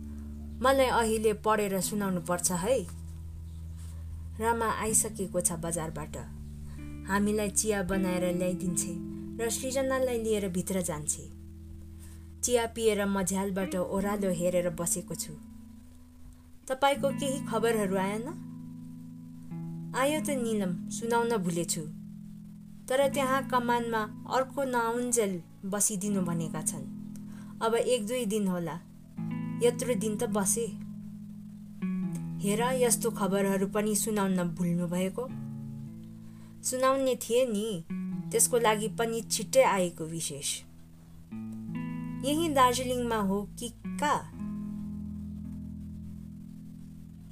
मलाई 0.62 0.86
अहिले 0.86 1.34
पढेर 1.34 1.82
सुनाउनु 1.82 2.22
पर्छ 2.22 2.52
है। 2.52 2.80
रामा 4.39 4.65
आइसकेको 4.65 5.41
छ 5.41 5.52
बजारबाट। 5.52 6.18
हामीलाई 7.08 7.50
चिया 7.50 7.84
बनाएर 7.84 8.36
ल्याइदिन्छे 8.36 8.94
र 9.44 9.50
सृजनालाई 9.50 10.24
लिएर 10.24 10.50
भित्र 10.50 10.82
जान्छे। 10.82 11.32
चिया 12.44 12.65
पिएर 12.65 13.06
म 13.06 13.24
झ्यालबाट 13.24 13.76
ओह्रालो 13.76 14.32
हेरेर 14.32 14.70
बसेको 14.70 15.15
छु। 15.15 15.34
तपाईँको 16.68 17.10
केही 17.10 17.46
खबरहरू 17.46 17.96
आएन? 17.96 18.28
आयो 19.96 20.20
त 20.20 20.30
निलम 20.30 20.89
सुनाउन 20.89 21.38
भुलेछु। 21.38 21.82
तर 22.88 23.08
त्यहाँ 23.10 23.50
कमानमा 23.50 24.02
अर्को 24.34 24.63
नआउन्जेल 24.63 25.41
बसिदिनु 25.65 26.22
भनेका 26.22 26.62
छन्। 26.62 26.86
अब 27.62 27.76
एक 27.76 28.08
दुई 28.08 28.26
दिन 28.26 28.48
होला। 28.48 28.80
यत्रो 29.63 29.96
दिन 29.96 30.18
त 30.18 30.24
बसे। 30.24 30.65
हेर 32.44 32.62
यस्तो 32.62 33.12
खबरहरू 33.12 33.68
पनि 33.68 33.96
सुनाउन 33.96 34.44
भुल्नु 34.44 34.88
भएको 34.88 35.28
सुनाउने 36.63 37.15
थिए 37.15 37.46
नि 37.46 37.84
त्यसको 38.32 38.60
लागि 38.60 38.88
पनि 38.88 39.22
छिट्टै 39.22 39.63
आएको 39.63 40.06
विशेष। 40.06 40.62
यही 42.26 42.50
दार्जिलिङमा 42.50 43.15
हो 43.15 43.50
कि 43.60 43.70
का? 43.86 44.15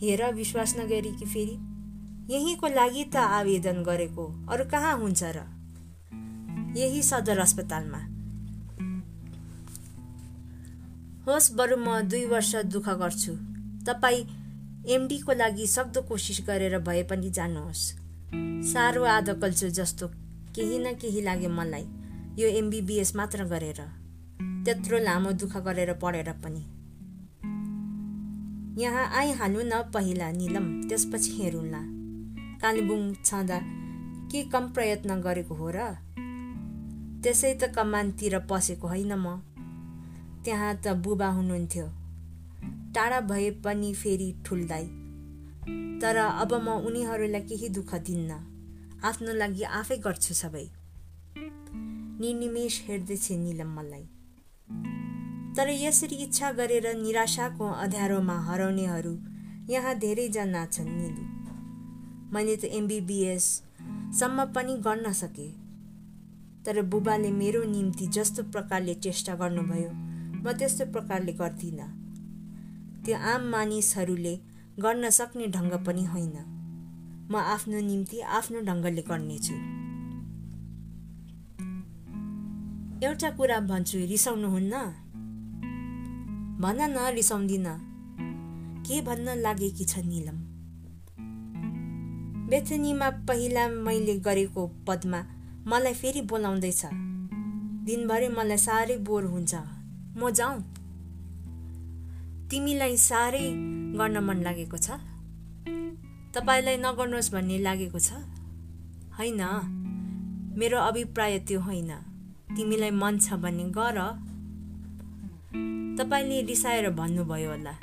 हेर 0.01 0.33
विश्वास 0.33 0.77
नगरी 0.77 1.11
कि 1.11 1.25
फेरि? 1.25 1.57
यहीँको 2.33 2.67
लागि 2.67 3.03
त 3.03 3.15
आवेदन 3.15 3.83
गरेको 3.83 4.47
अरू 4.49 4.65
कहाँ 4.65 4.97
हुन्छ 4.97 5.23
र? 5.23 5.45
यही 6.79 7.03
सदर 7.03 7.39
अस्पतालमा। 7.39 8.12
होस् 11.27 11.51
बरु 11.51 11.77
म 11.77 12.01
दुई 12.01 12.25
वर्ष 12.25 12.55
दुःख 12.55 12.89
गर्छु। 12.89 13.33
तपाईँ 13.87 14.25
एमडीको 14.87 15.33
लागि 15.33 15.67
सक्दो 15.67 16.01
कोसिस 16.01 16.39
गरेर 16.47 16.79
भए 16.79 17.03
पनि 17.03 17.29
जानुहोस्। 17.29 17.83
साह्रो 18.73 19.03
आदकल्छु 19.03 19.69
जस्तो 19.69 20.07
केही 20.55 20.77
न 20.79 20.93
केही 20.93 21.21
लाग्यो 21.21 21.49
मलाई 21.49 21.85
यो 22.39 22.47
एमबिबिएस 22.47 23.15
मात्र 23.15 23.43
गरेर। 23.43 23.79
त्यत्रो 24.65 24.97
लामो 24.99 25.31
दुःख 25.31 25.57
गरेर 25.57 25.93
पढेर 25.93 26.31
पनि। 26.43 26.63
यहाँ 28.83 29.05
आइहाल्नु 29.15 29.61
न 29.63 29.81
पहिला 29.93 30.31
निलम 30.31 30.67
त्यसपछि 30.89 31.31
हेरौँला। 31.31 31.81
कालेबुङ 32.59 33.13
छँदा 33.25 33.59
के 34.31 34.43
कम 34.43 34.67
प्रयत्न 34.67 35.21
गरेको 35.21 35.55
हो 35.55 35.71
र? 35.75 35.79
त्यसै 37.23 37.53
त 37.53 37.71
कमानतिर 37.71 38.39
पसेको 38.39 38.87
होइन 38.87 39.13
म। 39.15 39.52
त्यहाँ 40.45 40.75
त 40.75 40.87
बुबा 40.87 41.27
हुनुहुन्थ्यो। 41.27 41.87
टाढा 42.95 43.19
भए 43.21 43.49
पनि 43.51 43.93
फेरि 43.93 44.35
ठुल्दाई। 44.45 44.85
तर 46.01 46.15
अब 46.15 46.53
म 46.53 46.67
उनीहरूलाई 46.87 47.41
केही 47.41 47.69
दुःख 47.69 47.95
दिन्न 47.95 48.31
आफ्नो 49.03 49.33
लागि 49.33 49.63
आफै 49.63 49.97
गर्छु 49.97 50.33
सबै। 50.33 50.65
निनिमेष 52.19 52.81
हेर्दैछ 52.87 53.31
निलम 53.31 53.69
मलाई। 53.75 54.05
तर 55.57 55.69
यसरी 55.69 56.15
इच्छा 56.15 56.51
गरेर 56.51 56.93
निराशाको 56.95 57.65
अँध्यारोमा 57.71 58.37
हराउनेहरू 58.39 59.17
यहाँ 59.69 59.95
धेरैजना 59.95 60.65
छन् 60.65 60.95
निलु। 60.97 61.23
मैले 62.33 62.55
त 62.55 62.65
एमबिबिएससम्म 62.65 64.45
पनि 64.45 64.77
गर्न 64.77 65.11
सकेँ। 65.11 65.51
तर 66.65 66.81
बुबाले 66.81 67.31
मेरो 67.31 67.63
निम्ति 67.63 68.07
जस्तो 68.07 68.43
प्रकारले 68.43 68.93
चेष्टा 68.93 69.35
गर्नुभयो। 69.35 70.12
म 70.43 70.51
त्यस्तो 70.51 70.85
प्रकारले 70.85 71.33
गर्दिनँ। 71.33 71.87
त्यो 73.05 73.17
आम 73.17 73.41
मानिसहरूले 73.51 74.39
गर्न 74.79 75.09
सक्ने 75.09 75.47
ढङ्ग 75.47 75.73
पनि 75.85 76.03
होइन। 76.03 76.35
म 77.31 77.35
आफ्नो 77.35 77.79
निम्ति 77.79 78.19
आफ्नो 78.19 78.61
ढङ्गले 78.61 79.01
गर्नेछु। 79.01 79.55
एउटा 83.05 83.29
कुरा 83.29 83.59
भन्छु 83.59 83.97
रिसाउनुहुन्न? 83.97 84.73
भन 86.59 86.79
न 86.81 86.97
रिसाउँदिन। 87.13 87.67
के 88.87 89.01
भन्न 89.01 89.37
लागेकी 89.37 89.85
छ 89.85 89.97
निलम? 89.97 90.37
बेथनीमा 92.49 93.09
पहिला 93.09 93.67
मैले 93.67 94.15
गरेको 94.19 94.67
पदमा 94.67 95.19
मलाई 95.67 95.93
फेरि 95.93 96.21
बोलाउँदैछ। 96.21 96.85
दिनभरि 97.85 98.27
मलाई 98.27 98.57
साह्रै 98.57 98.97
बोर 98.97 99.23
हुन्छ। 99.23 99.82
म 100.17 100.29
जाउँ 100.29 100.61
तिमीलाई 102.49 102.97
साह्रै 102.97 103.49
गर्न 103.97 104.17
मन 104.17 104.37
लागेको 104.37 104.77
छ? 104.77 104.89
तपाईँलाई 106.33 106.77
नगर्नुहोस् 106.77 107.31
भन्ने 107.31 107.57
लागेको 107.57 107.99
छ? 107.99 108.13
होइन। 109.17 109.41
मेरो 110.57 110.77
अभिप्राय 110.77 111.39
त्यो 111.39 111.59
होइन। 111.59 111.91
तिमीलाई 112.55 112.91
मन 112.91 113.19
छ 113.19 113.33
भने 113.33 113.63
गर। 113.63 113.97
तपाईँले 115.97 116.41
रिसाएर 116.41 116.89
भन्नुभयो 116.89 117.49
होला। 117.49 117.73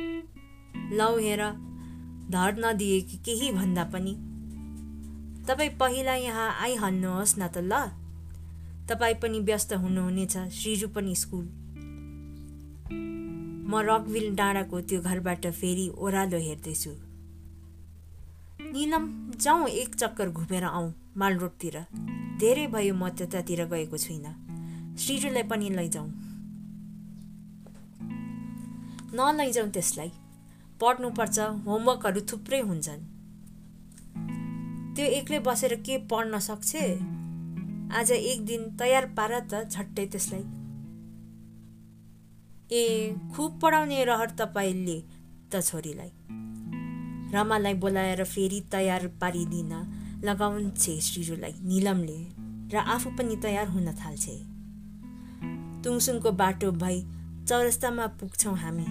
लौ 0.96 1.18
हेर 1.18 1.42
धर 2.30 2.54
नदिए 2.58 3.00
कि 3.00 3.16
केही 3.16 3.52
भन्दा 3.52 3.84
पनि। 3.84 4.14
तपाईँ 5.46 5.70
पहिला 5.70 6.14
यहाँ 6.14 6.50
आइहाल्नुहोस् 6.60 7.38
न 7.38 7.48
त 7.48 7.58
ल। 7.58 7.72
तपाईँ 8.88 9.14
पनि 9.14 9.40
व्यस्त 9.40 9.72
हुनुहुनेछ। 9.72 10.38
श्रीजु 10.38 10.88
पनि 10.88 11.14
स्कुल। 11.14 11.59
म 12.92 13.72
रकविल 13.74 14.35
डाँडाको 14.35 14.81
त्यो 14.81 15.00
घरबाट 15.00 15.46
फेरि 15.46 15.92
ओह्रालो 15.98 16.38
हेर्दैछु। 16.38 16.90
निलम 18.72 19.33
जाउँ 19.40 19.68
एक 19.68 19.94
चक्कर 19.94 20.31
घुमेर 20.31 20.64
आउँ 20.64 20.94
माल 21.16 21.38
रोडतिर 21.38 21.87
धेरै 22.38 22.66
भयो 22.66 22.94
म 22.94 23.09
त्यतातिर 23.09 23.64
गएको 23.64 23.98
छुइनँ। 23.98 24.96
श्रीजुलाई 24.96 25.42
पनि 25.42 25.70
लैजाउँ। 25.70 26.11
नलैजाउँ 29.14 29.70
त्यसलाई। 29.70 30.11
पढ्नुपर्छ 30.81 31.38
होमवर्कहरू 31.38 32.20
थुप्रै 32.20 32.61
हुन्छन्। 32.61 33.00
त्यो 34.96 35.07
एक्लै 35.07 35.38
बसेर 35.38 35.74
के 35.74 35.98
पढ्न 35.98 36.38
सक्छ? 36.38 36.76
आज 37.92 38.12
एक 38.12 38.46
दिन 38.46 38.76
तयार 38.76 39.07
पार 39.07 39.40
त 39.40 39.68
झट्टै 39.70 40.07
त्यसलाई। 40.07 40.59
ए 42.72 43.14
खुब 43.35 43.59
पढाउने 43.62 44.04
रहर 44.04 44.30
तपाईँले 44.38 44.98
त 45.52 45.61
छोरीलाई। 45.61 46.12
रमालाई 47.35 47.74
बोलाएर 47.74 48.22
फेरि 48.24 48.61
तयार 48.72 49.06
पारिदिन 49.20 49.72
लगाउँछे 50.24 50.94
श्रीजुलाई 51.00 51.54
निलमले 51.62 52.18
र 52.72 52.76
आफू 52.87 53.11
पनि 53.18 53.37
तयार 53.42 53.66
हुन 53.68 53.87
थाल्छे। 53.94 54.37
तुङसुङको 55.83 56.30
बाटो 56.33 56.70
भई 56.72 56.98
चौरस्तामा 57.48 58.06
पुग्छौँ 58.20 58.56
हामी 58.56 58.87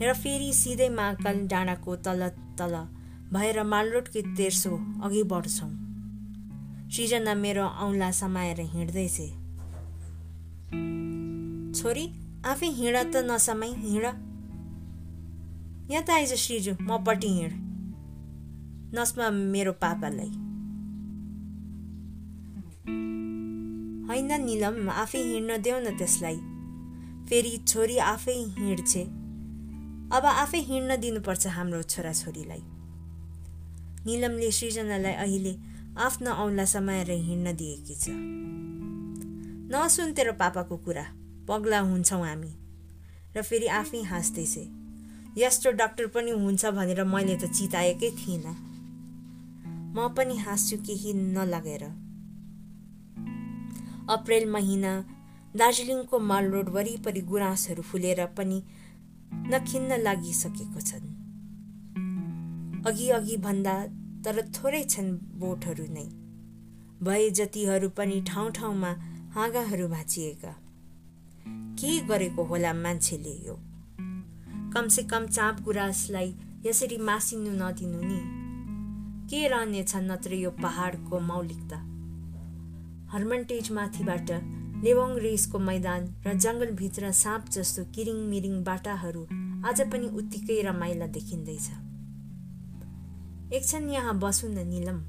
र 0.00 0.12
फेरि 0.14 0.52
सिधै 0.52 0.88
महाकाल 0.88 1.36
डाँडाको 1.46 1.96
तल 2.06 2.28
तल 2.58 2.74
भएर 3.32 3.62
मालरोडकै 3.64 4.22
तेर्सो 4.36 4.72
अघि 5.04 5.22
बढ्छौँ। 5.32 5.72
सृजना 6.90 7.34
मेरो 7.34 7.66
औँला 7.84 8.10
समाएर 8.10 8.60
हिँड्दैछ। 8.72 9.18
छोरी 11.76 12.06
आफै 12.46 12.66
हिँड 12.66 12.96
त 12.96 13.16
नसमाई 13.16 13.72
हिँड। 13.72 14.04
यहाँ 15.90 16.04
त 16.04 16.10
आइज 16.10 16.34
श्रीजु 16.34 16.72
मपट्टि 16.80 17.28
हिँड। 17.28 17.52
नसमा 18.94 19.30
मेरो 19.30 19.72
पापालाई। 19.72 20.30
होइन 24.08 24.44
निलम 24.44 24.90
आफै 24.90 25.18
हिँड्न 25.18 25.62
देऊ 25.62 25.78
न 25.80 25.96
त्यसलाई। 25.98 26.36
फेरि 27.28 27.56
छोरी 27.68 27.98
आफै 27.98 28.32
हिँड्छे। 28.32 29.04
अब 30.16 30.24
आफै 30.24 30.58
हिँड्न 30.58 30.96
दिनुपर्छ 30.96 31.46
हाम्रो 31.46 31.82
छोराछोरीलाई। 31.82 32.62
निलमले 34.06 34.50
सृजनालाई 34.50 35.12
अहिले 35.12 35.56
आफ्नो 35.98 36.30
औँला 36.30 36.64
समाएर 36.64 37.10
हिँड्न 37.10 37.56
दिएकी 37.56 37.94
छ। 37.94 38.04
नसुन 39.72 40.12
तेरो 40.12 40.32
पापाको 40.32 40.76
कुरा। 40.76 41.19
पगला 41.50 41.80
हुन्छौँ 41.80 42.26
हामी। 42.26 42.52
र 43.36 43.42
फेरि 43.42 43.66
आफै 43.66 44.02
हाँस्दैछ। 44.02 44.58
यस्तो 45.38 45.70
डाक्टर 45.70 46.06
पनि 46.06 46.30
हुन्छ 46.30 46.66
भनेर 46.66 47.04
मैले 47.04 47.36
त 47.36 47.44
चिताएकै 47.44 48.10
थिइनँ। 48.10 48.54
म 49.94 50.08
पनि 50.08 50.36
हाँस्छु 50.36 50.76
केही 50.76 51.12
नलागेर। 51.12 51.84
अप्रेल 54.10 54.50
महिना 54.50 54.92
दार्जिलिङको 55.56 56.18
माल 56.18 56.50
रोड 56.50 56.68
वरिपरि 56.68 57.20
गुराँसहरू 57.20 57.82
फुलेर 57.82 58.26
पनि 58.26 58.62
नखिन्न 59.32 60.00
लागिसकेको 60.00 60.80
छन्। 60.80 61.06
अघि 62.86 63.10
अघि 63.10 63.36
भन्दा 63.36 63.86
तर 64.24 64.42
थोरै 64.46 64.84
छन् 64.84 65.12
बोटहरू 65.12 65.86
नै। 65.90 66.06
भए 67.02 67.30
जतिहरू 67.30 67.88
पनि 67.88 68.20
ठाउँ 68.20 68.50
ठाउँमा 68.50 68.92
हाँगाहरू 69.34 69.88
भाँचिएका। 69.88 70.59
के 71.80 72.00
गरेको 72.00 72.44
होला 72.44 72.72
मान्छेले 72.72 73.30
यो? 73.46 73.54
कमसे 74.74 75.02
कम 75.02 75.26
चाँप 75.26 75.60
गुराँसलाई 75.60 76.34
यसरी 76.66 76.96
मासिनु 76.96 77.50
नदिनु 77.50 78.00
नि। 78.02 78.20
के 79.30 79.48
रहनेछ 79.48 79.96
नत्र 79.96 80.34
यो 80.34 80.50
पहाडको 80.50 81.20
मौलिकता? 81.20 81.76
हर्मन्टेज 83.12 83.70
माथिबाट 83.72 84.30
लेवोङ 84.84 85.16
रेसको 85.16 85.58
मैदान 85.58 86.02
र 86.26 86.34
जङ्गलभित्र 86.34 87.12
साँप 87.12 87.48
जस्तो 87.48 87.84
किरिङ 87.84 88.16
मिरिङ 88.16 88.62
बाटाहरू 88.64 89.22
आज 89.68 89.80
पनि 89.80 90.06
उत्तिकै 90.08 90.62
रमाइला 90.62 91.06
देखिँदैछ। 91.06 91.70
एकछिन 93.52 93.90
यहाँ 93.90 94.18
बसु 94.18 94.48
न 94.48 94.66
निलम। 94.68 95.00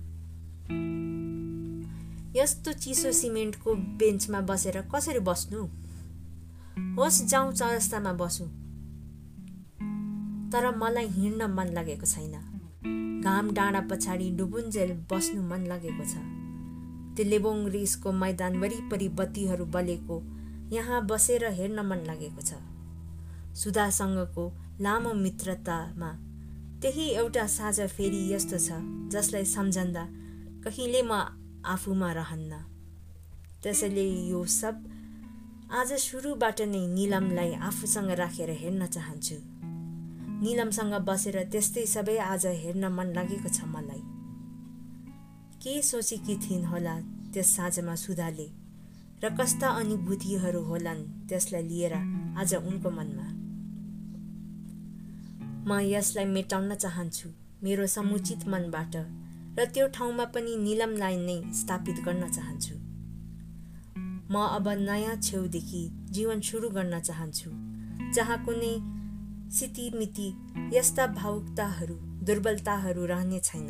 यस्तो 2.36 2.74
चिसो 2.74 3.12
सिमेन्टको 3.12 3.76
बेन्चमा 3.76 4.42
बसेर 4.42 4.82
कसरी 4.96 5.20
बस्नु? 5.20 5.68
होस् 6.98 7.22
जाउँ 7.30 7.52
चौरस्तामा 7.54 8.14
बसु। 8.14 8.46
तर 10.52 10.76
मलाई 10.78 11.08
हिँड्न 11.08 11.48
मन 11.52 11.68
लागेको 11.74 12.06
छैन। 12.06 12.36
घाम 13.24 13.52
डाँडा 13.54 13.82
पछाडि 13.92 14.30
डुबुन्जेल 14.38 14.92
बस्नु 15.12 15.42
मन 15.42 15.68
लागेको 15.68 16.06
छ। 16.06 16.16
त्यो 17.16 17.26
लेबोङ 17.26 17.66
रिसको 17.70 18.12
मैदान 18.12 18.56
वरिपरि 18.58 19.08
बत्तीहरू 19.20 19.66
बलेको 19.66 20.18
यहाँ 20.74 21.06
बसेर 21.06 21.46
हेर्न 21.52 21.80
मन 21.86 22.04
लागेको 22.08 22.42
छ। 22.42 22.54
सुधासँगको 23.54 24.46
लामो 24.82 25.14
मित्रतामा 25.14 26.12
त्यही 26.82 27.06
एउटा 27.22 27.46
साझा 27.48 27.88
फेरि 27.88 28.22
यस्तो 28.34 28.58
छ 28.58 28.82
जसलाई 29.14 29.46
सम्झन्दा 29.46 30.04
कहिले 30.66 31.02
म 31.02 31.12
आफूमा 31.66 32.12
रहन्न। 32.12 32.54
त्यसैले 33.64 34.06
यो 34.30 34.44
सब 34.46 34.76
आज 35.72 35.94
सुरुबाट 35.94 36.62
नै 36.62 36.80
निलमलाई 36.88 37.52
आफूसँग 37.54 38.10
राखेर 38.12 38.50
हेर्न 38.50 38.86
चाहन्छु। 38.86 39.36
निलमसँग 40.44 40.94
बसेर 40.94 41.38
त्यस्तै 41.44 41.86
सबै 41.86 42.18
आज 42.18 42.46
हेर्न 42.46 42.86
मन 42.88 43.08
लागेको 43.16 43.50
छ 43.50 43.64
मलाई। 43.64 44.02
के 45.64 45.82
सोचेकी 45.82 46.36
थिइन् 46.36 46.66
होला 46.66 46.96
त्यस 47.32 47.56
साँझमा 47.56 47.96
सुधाले? 47.96 48.48
र 49.24 49.30
कस्ता 49.40 49.68
अनुभूतिहरू 49.70 50.62
होलान् 50.62 51.08
त्यसलाई 51.30 51.64
लिएर 51.64 51.94
आज 52.38 52.56
उनको 52.56 52.90
मनमा? 52.90 53.28
म 55.68 55.80
यसलाई 55.88 56.26
मेटाउन 56.26 56.76
चाहन्छु 56.76 57.30
मेरो 57.64 57.88
समुचित 57.88 58.48
मनबाट 58.48 58.96
र 59.60 59.66
त्यो 59.74 59.88
ठाउँमा 59.88 60.26
पनि 60.36 60.56
निलमलाई 60.68 61.16
नै 61.18 61.42
स्थापित 61.54 61.98
गर्न 62.04 62.28
चाहन्छु। 62.28 62.81
म 64.32 64.38
अब 64.38 64.68
नयाँ 64.68 65.16
छेउदेखि 65.16 65.90
जीवन 66.10 66.40
सुरु 66.40 66.70
गर्न 66.70 67.00
चाहन्छु 67.00 67.50
जहाँ 68.16 68.46
कुनै 68.46 68.76
सितिमिति 69.52 70.28
यस्ता 70.74 71.08
भावुकताहरू 71.08 71.96
दुर्बलताहरू 72.26 73.06
रहने 73.06 73.40
छैन। 73.40 73.70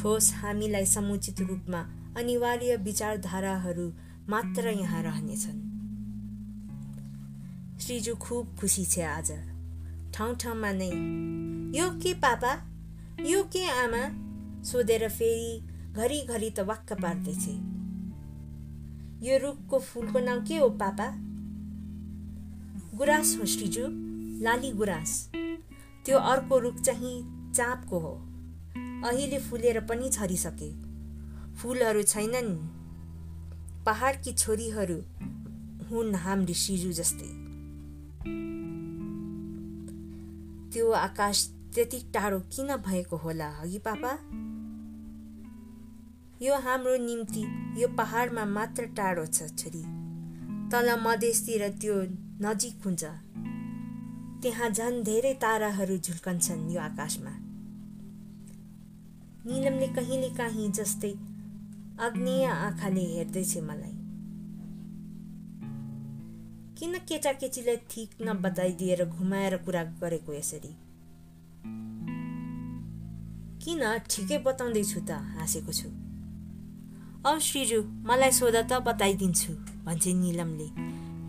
ठोस 0.00 0.32
हामीलाई 0.34 0.86
समुचित 0.86 1.40
रूपमा 1.40 1.80
अनिवार्य 2.16 2.76
विचारधाराहरू 2.76 3.92
मात्र 4.28 4.68
यहाँ 4.68 5.02
रहनेछन्। 5.02 5.60
श्रीजु 7.80 8.14
खुब 8.16 8.56
खुसी 8.60 8.84
छ 8.84 8.98
आज। 8.98 9.30
ठाउँ 10.14 10.34
ठाउँमा 10.34 10.72
नै 10.72 10.90
यो 11.78 11.90
के 11.90 12.14
पापा? 12.14 12.52
यो 13.20 13.42
के 13.42 13.64
आमा? 13.70 14.04
सोधेर 14.62 15.08
फेरि 15.08 15.52
घरिघरि 15.92 16.50
त 16.50 16.60
वाक्क 16.60 16.92
पार्दैछ 16.92 17.75
यो 19.22 19.38
रुखको 19.38 19.78
फुलको 19.78 20.18
नाउँ 20.18 20.44
के 20.46 20.56
हो 20.56 20.68
पापा? 20.68 21.06
गुराँस 22.96 23.38
हो 23.40 23.46
श्रीजु 23.46 23.82
लाली 24.44 24.72
गुराँस। 24.72 25.30
त्यो 26.04 26.18
अर्को 26.18 26.58
रुख 26.58 26.80
चाहिँ 26.80 27.14
चाँपको 27.52 27.98
हो। 27.98 28.12
अहिले 29.08 29.38
फुलेर 29.38 29.80
पनि 29.80 30.10
झरिसके 30.10 30.70
फुलहरू 31.54 32.02
छैनन्। 32.02 32.56
पहाडकी 33.84 34.32
छोरीहरू 34.32 34.96
हुन् 35.90 36.14
हाम्री 36.14 36.54
सिजु 36.54 36.92
जस्तै। 36.92 37.32
त्यो 40.72 40.90
आकाश 40.90 41.50
त्यति 41.74 41.98
टाढो 42.14 42.40
किन 42.40 42.76
भएको 42.76 43.16
होला 43.16 43.50
हगि 43.50 43.78
पापा? 43.78 44.18
यो 46.42 46.54
हाम्रो 46.54 46.96
निम्ति 46.96 47.42
यो 47.82 47.88
पहाडमा 47.88 48.44
मात्र 48.44 48.84
टाढो 48.86 49.26
छ 49.26 49.42
छोरी। 49.42 49.82
तल 50.72 51.00
मधेसतिर 51.00 51.68
त्यो 51.68 51.94
नजिक 52.42 52.82
हुन्छ। 52.84 53.04
त्यहाँ 54.42 54.70
झन् 54.70 55.02
धेरै 55.02 55.34
ताराहरू 55.34 55.96
झुल्कन्छन् 55.96 56.70
यो 56.70 56.80
आकाशमा। 56.80 57.30
निलमले 59.46 59.86
कहिले 59.86 60.28
काहीँ 60.30 60.70
जस्तै 60.72 61.12
अग्नेय 61.98 62.44
आँखाले 62.44 63.00
हेर्दैछ 63.00 63.56
मलाई। 63.58 63.96
किन 66.78 66.98
केटाकेटीलाई 66.98 67.76
ठिक 67.76 68.10
नबताइदिएर 68.22 69.04
घुमाएर 69.04 69.56
कुरा 69.56 69.84
गरेको 69.84 70.32
यसरी? 70.32 70.76
किन 73.64 73.98
ठिकै 74.10 74.38
बताउँदैछु 74.38 75.00
त 75.00 75.10
हाँसेको 75.10 75.72
छु। 75.72 76.05
औ 77.26 77.38
श्रीजु 77.38 77.82
मलाई 78.06 78.30
सोध 78.30 78.56
त 78.56 78.72
बताइदिन्छु 78.72 79.52
भन्छ 79.84 80.06
निलमले। 80.06 80.68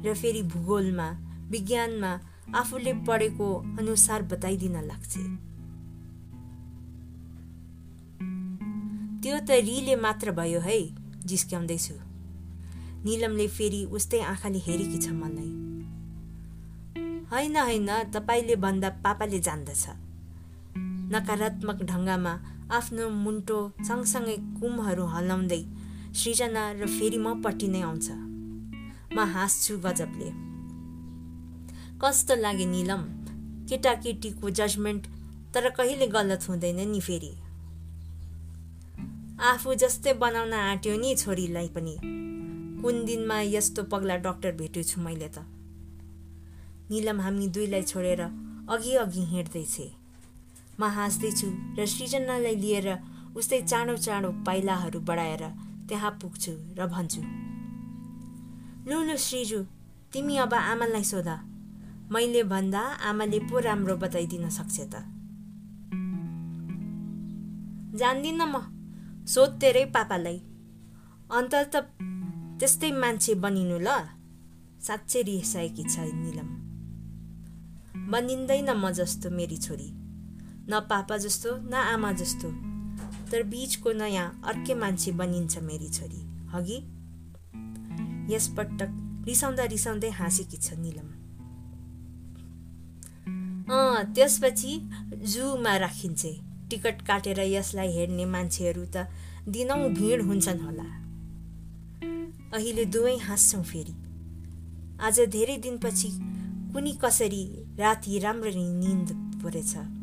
र 0.05 0.13
फेरि 0.13 0.41
भूगोलमा 0.41 1.07
विज्ञानमा 1.49 2.11
आफूले 2.55 2.93
पढेको 2.93 3.47
अनुसार 3.79 4.21
बताइदिन 4.23 4.75
लाग्छ। 4.81 5.13
त्यो 9.21 9.39
त 9.39 9.49
रिले 9.49 9.95
मात्र 9.95 10.31
भयो 10.31 10.59
है 10.59 10.77
जिस्क्याउँदैछु। 11.25 11.95
निलमले 13.05 13.47
फेरि 13.47 13.81
उस्तै 13.85 14.21
आँखाले 14.21 14.59
हेरेकी 14.59 14.97
छ 14.97 15.09
मलाई। 15.09 15.49
होइन 17.31 17.57
होइन 17.57 17.89
तपाईँले 18.13 18.55
भन्दा 18.55 18.89
पापाले 18.89 19.39
जान्दछ। 19.39 19.83
नकारात्मक 21.13 21.83
ढङ्गमा 21.83 22.33
आफ्नो 22.71 23.09
मुन्टो 23.09 23.57
सँगसँगै 23.81 24.37
कुमहरू 24.59 25.05
हल्लाउँदै 25.05 25.61
सृजना 26.17 26.71
र 26.71 26.87
फेरि 26.87 27.17
म 27.17 27.41
पट्टि 27.41 27.67
नै 27.67 27.81
आउँछ। 27.81 28.07
म 29.13 29.19
हाँस्छु 29.33 29.77
गजबले। 29.77 30.29
कस्तो 32.01 32.35
लागे 32.35 32.65
निलम 32.65 33.01
केटाकेटीको 33.69 34.49
जजमेन्ट 34.49 35.07
तर 35.53 35.69
कहिले 35.69 36.07
गलत 36.07 36.49
हुँदैन 36.49 36.79
नि 36.89 36.99
फेरि। 36.99 37.33
आफू 39.41 39.73
जस्तै 39.73 40.13
बनाउन 40.13 40.53
आँट्यो 40.53 40.95
नि 40.97 41.15
छोरीलाई 41.15 41.67
पनि। 41.67 41.95
कुन 42.81 43.05
दिनमा 43.05 43.37
यस्तो 43.41 43.83
पगला 43.83 44.15
डक्टर 44.17 44.51
भेटेछु 44.51 45.01
मैले 45.01 45.29
त। 45.29 45.45
निलम 46.91 47.21
हामी 47.21 47.47
दुईलाई 47.47 47.83
छोडेर 47.83 48.21
अघि 48.21 48.95
अघि 48.95 49.23
हिँड्दैछे। 49.25 49.87
म 50.79 50.83
हाँस्दैछु 50.97 51.47
र 51.77 51.85
सृजनालाई 51.85 52.55
लिएर 52.55 52.87
उस्तै 53.37 53.61
चाँडो 53.61 53.97
चाँडो 53.97 54.29
पाइलाहरू 54.45 54.99
बढाएर 54.99 55.43
त्यहाँ 55.89 56.11
पुग्छु 56.11 56.51
र 56.77 56.87
भन्छु 56.87 57.21
लु 58.89 59.03
लु 59.03 59.17
श्रीजु 59.17 59.59
तिमी 60.13 60.37
अब 60.37 60.53
आमालाई 60.53 61.03
सोध। 61.03 61.29
मैले 62.11 62.43
भन्दा 62.43 62.79
आमाले 62.79 63.39
पो 63.39 63.59
राम्रो 63.59 63.95
बताइदिन 63.97 64.49
सक्छ 64.49 64.79
त। 64.79 65.03
जान्दिनँ 67.99 68.47
म 68.47 68.55
सोध 69.27 69.59
तेरै 69.59 69.85
पापालाई। 69.85 70.37
अन्त 71.31 71.53
त 71.55 71.75
त्यस्तै 72.59 72.91
मान्छे 72.91 73.35
बनिनु 73.35 73.77
ल। 73.79 73.89
साँच्चै 74.81 75.21
रिसाएकी 75.21 75.83
छ 75.83 75.95
निलम। 75.99 76.49
बनिँदैन 78.11 78.69
म 78.71 78.91
जस्तो 78.91 79.29
मेरी 79.29 79.57
छोरी। 79.57 79.89
न 80.69 80.79
पापा 80.89 81.17
जस्तो 81.17 81.49
न 81.57 81.73
आमा 81.73 82.11
जस्तो। 82.11 82.66
तर 83.31 83.43
बिचको 83.43 83.91
नयाँ 83.91 84.41
अर्कै 84.45 84.73
मान्छे 84.73 85.11
बनिन्छ 85.11 85.57
मेरी 85.57 85.89
छोरी। 85.89 86.21
हगि? 86.51 86.77
यसपटक 88.33 89.23
रिसाउँदा 89.27 89.63
रिसाउँदै 89.63 90.09
हाँसेकी 90.09 90.57
छ 90.57 90.73
निलम। 90.73 91.07
अँ 93.71 94.13
त्यसपछि 94.15 94.89
जूमा 95.13 95.77
राखिन्छ। 95.77 96.25
टिकट 96.69 97.01
काटेर 97.01 97.39
यसलाई 97.39 97.91
हेर्ने 97.91 98.25
मान्छेहरू 98.25 98.85
त 98.85 99.07
दिनौँ 99.47 99.89
भिड 99.89 100.21
हुन्छन् 100.21 100.59
होला। 100.59 100.87
अहिले 102.53 102.85
दुवै 102.85 103.17
हाँस्छौँ 103.17 103.63
फेरि। 103.63 103.95
आज 105.01 105.19
धेरै 105.19 105.57
दिनपछि 105.57 106.09
कुनी 106.73 106.93
कसरी 107.03 107.43
राति 107.79 108.19
राम्ररी 108.19 108.65
निन्द 108.73 109.09
परेछ? 109.43 109.96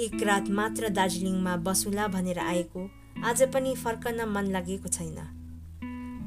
एक 0.00 0.22
रात 0.22 0.48
मात्र 0.48 0.88
दार्जिलिङमा 0.88 1.54
बसुला 1.64 2.06
भनेर 2.08 2.38
आएको 2.38 2.82
आज 3.24 3.42
पनि 3.52 3.74
फर्कन 3.76 4.20
मन 4.28 4.46
लागेको 4.52 4.88
छैन। 4.88 5.18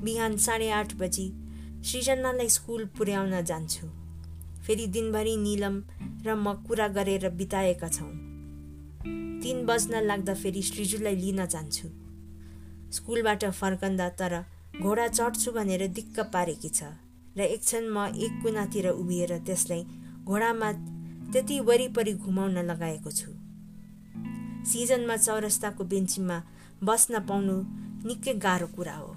बिहान 0.04 0.36
साढे 0.38 0.70
आठ 0.72 0.94
बजी 0.96 1.26
सृजनालाई 1.82 2.50
स्कुल 2.50 2.86
पुर्याउन 2.98 3.42
जान्छु। 3.44 3.88
फेरि 4.68 4.86
दिनभरि 4.88 5.36
निलम 5.38 5.82
र 6.26 6.36
म 6.36 6.54
कुरा 6.68 6.88
गरेर 6.94 7.30
बिताएका 7.34 7.88
छौँ। 7.90 8.12
तिन 9.42 9.66
बज्न 9.66 10.06
लाग्दा 10.06 10.34
फेरि 10.36 10.62
सृजुलाई 10.62 11.16
लिन 11.16 11.46
जान्छु। 11.48 11.88
स्कुलबाट 12.94 13.46
फर्कँदा 13.52 14.10
तर 14.20 14.40
घोडा 14.82 15.08
चढ्छु 15.10 15.52
भनेर 15.52 15.88
दिक्क 15.90 16.20
पारेकी 16.34 16.70
छ 16.70 16.94
र 17.38 17.50
एकछिन 17.50 17.90
म 17.90 18.06
एक 18.16 18.42
कुनातिर 18.44 18.90
उभिएर 18.92 19.38
त्यसलाई 19.40 19.86
घोडामा 20.26 20.72
त्यति 21.34 21.60
वरिपरि 21.62 22.14
घुमाउन 22.16 22.58
लगाएको 22.70 23.12
छु। 23.12 23.32
सिजनमा 24.66 25.16
चौरस्ताको 25.18 25.84
बेन्चीमा 25.84 26.44
बस्न 26.84 27.20
पाउनु 27.20 27.56
निकै 28.08 28.34
गाह्रो 28.34 28.68
कुरा 28.68 28.96
हो। 28.96 29.16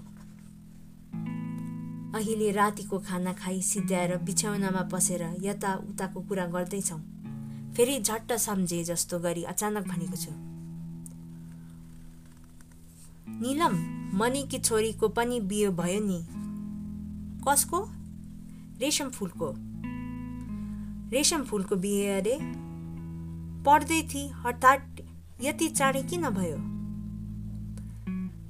अहिले 2.14 2.50
रातिको 2.50 2.98
खाना 2.98 3.32
खाइ 3.32 3.62
सिद्ध्याएर 3.62 4.16
बिछौनामा 4.16 4.82
पसेर 4.92 5.22
यताउताको 5.42 6.20
कुरा 6.20 6.46
गर्दैछौँ। 6.46 7.00
फेरि 7.76 8.00
झट्ट 8.00 8.32
सम्झे 8.32 8.84
जस्तो 8.84 9.18
गरी 9.18 9.42
अचानक 9.44 9.88
भनेको 9.88 10.16
छु। 10.16 10.32
निलम 13.40 13.74
मनिकी 14.18 14.58
छोरीको 14.58 15.08
पनि 15.08 15.40
बिहे 15.40 15.68
भयो 15.68 16.00
नि? 16.00 16.20
कसको? 17.48 17.88
रेशम 18.80 19.08
फुलको। 19.10 19.54
रेशम 21.10 21.42
फुलको 21.42 21.76
बिहे 21.76 22.08
अरे? 22.08 22.38
पढ्दै 23.64 24.02
थिए 24.02 24.28
हठात 24.28 24.96
यति 25.40 25.68
चाँडै 25.68 26.02
किन 26.02 26.22
भयो? 26.28 26.56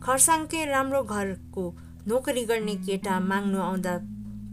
खरसाङकै 0.03 0.65
राम्रो 0.65 1.03
घरको 1.03 1.75
नोकरी 2.07 2.45
गर्ने 2.45 2.75
केटा 2.77 3.21
माग्नु 3.21 3.59
आउँदा 3.59 3.95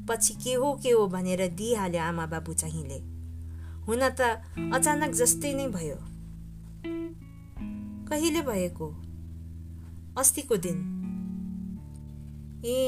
पछि 0.10 0.34
के 0.34 0.54
हो 0.54 0.74
के 0.74 0.92
हो 0.92 1.08
भनेर 1.08 1.48
दिइहाल्यो 1.48 2.02
आमा 2.02 2.26
बाबु 2.26 2.54
चाहिँले। 2.54 3.00
हुन 3.86 4.10
त 4.10 4.42
अचानक 4.74 5.12
जस्तै 5.14 5.54
नै 5.54 5.68
भयो। 5.68 5.98
कहिले 8.10 8.42
भएको? 8.42 8.88
अस्तिको 10.18 10.58
दिन। 10.58 10.78
ए 12.66 12.80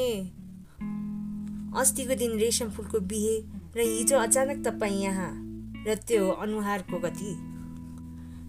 अस्तिको 1.78 2.14
दिन 2.14 2.38
रेशम 2.38 2.70
फुलको 2.70 3.00
बिहे 3.00 3.36
र 3.76 3.80
हिजो 3.80 4.18
अचानक 4.18 4.66
तपाईँ 4.66 5.02
यहाँ 5.02 5.32
र 5.86 5.94
त्यो 5.94 6.30
अनुहारको 6.30 6.98
गति। 6.98 7.55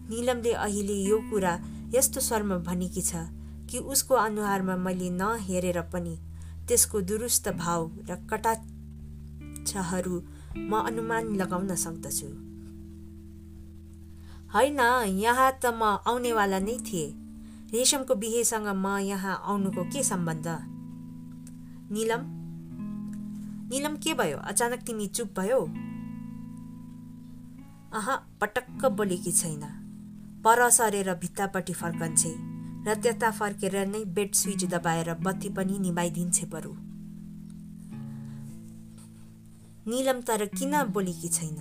निलमले 0.10 0.52
अहिले 0.52 0.94
यो 0.94 1.18
कुरा 1.30 1.54
यस्तो 1.96 2.20
स्वरमा 2.20 2.58
भनेकी 2.58 3.02
छ 3.02 3.16
कि 3.70 3.78
उसको 3.78 4.16
अनुहारमा 4.16 4.76
मैले 4.76 5.10
नहेरेर 5.10 5.82
पनि 5.82 6.16
त्यसको 6.68 7.02
दुरुस्त 7.02 7.50
भाव 7.50 7.92
र 8.10 8.16
कटाक्षहरू 8.30 10.16
म 10.58 10.72
अनुमान 10.80 11.36
लगाउन 11.36 11.76
सक्दछु। 11.76 12.28
होइन 14.54 14.80
यहाँ 15.20 15.52
त 15.64 15.66
म 15.66 15.84
आउनेवाला 16.08 16.60
नै 16.60 16.78
थिएँ। 16.78 17.16
रेशमको 17.72 18.16
बिहेसँग 18.16 18.68
म 18.68 18.98
यहाँ 18.98 19.44
आउनुको 19.46 19.84
के 19.84 20.04
सम्बन्ध? 20.04 20.48
निलम? 21.92 22.22
निलम 23.72 23.96
के 23.96 24.14
भयो? 24.14 24.38
अचानक 24.38 24.80
तिमी 24.80 25.08
चुप 25.08 25.40
भयो? 25.40 25.60
अह 27.94 28.16
पटक्क 28.42 28.86
बोलेकी 28.86 29.32
छैन। 29.32 29.87
पर 30.48 30.70
सरेर 30.70 31.14
भित्तापट्टि 31.14 31.74
फर्कन्छे 31.74 32.30
र 32.88 32.96
त्यता 32.96 33.32
फर्केर 33.32 33.88
नै 33.88 34.06
बेड 34.06 34.34
स्विच 34.34 34.66
दबाएर 34.66 35.14
बत्ती 35.14 35.50
पनि 35.50 35.80
निभाइदिन्छे 35.80 36.46
बरु। 36.46 36.72
निलम 39.92 40.22
तर 40.22 40.46
किन 40.46 40.84
बोलेकी 40.84 41.28
छैन? 41.28 41.56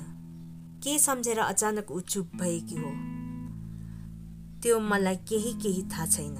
के 0.82 0.98
सम्झेर 0.98 1.38
अचानक 1.38 1.90
ऊ 1.90 2.00
चुप 2.00 2.30
भएकी 2.36 2.74
हो? 2.74 2.92
त्यो 4.62 4.80
मलाई 4.80 5.16
केही 5.16 5.52
केही 5.52 5.82
थाहा 5.82 6.06
छैन। 6.06 6.36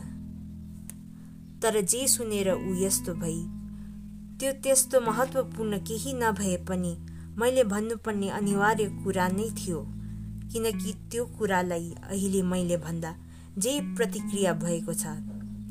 तर 1.63 1.81
जे 1.81 2.09
सुनेर 2.09 2.55
ऊ 2.55 2.75
यस्तो 2.75 3.15
भई 3.15 3.43
त्यो 4.41 4.53
त्यस्तो 4.53 5.01
महत्त्वपूर्ण 5.01 5.79
केही 5.79 6.13
नभए 6.13 6.57
पनि 6.57 6.97
मैले 7.39 7.65
भन्नुपर्ने 7.65 8.29
अनिवार्य 8.29 8.87
कुरा 9.05 9.29
नै 9.29 9.51
थियो। 9.51 9.96
किनकि 10.53 10.93
त्यो 11.11 11.25
कुरालाई 11.39 11.95
अहिले 12.03 12.43
मैले 12.43 12.77
भन्दा 12.77 13.15
जे 13.59 13.81
प्रतिक्रिया 13.97 14.53
भएको 14.55 14.95
छ 14.95 15.07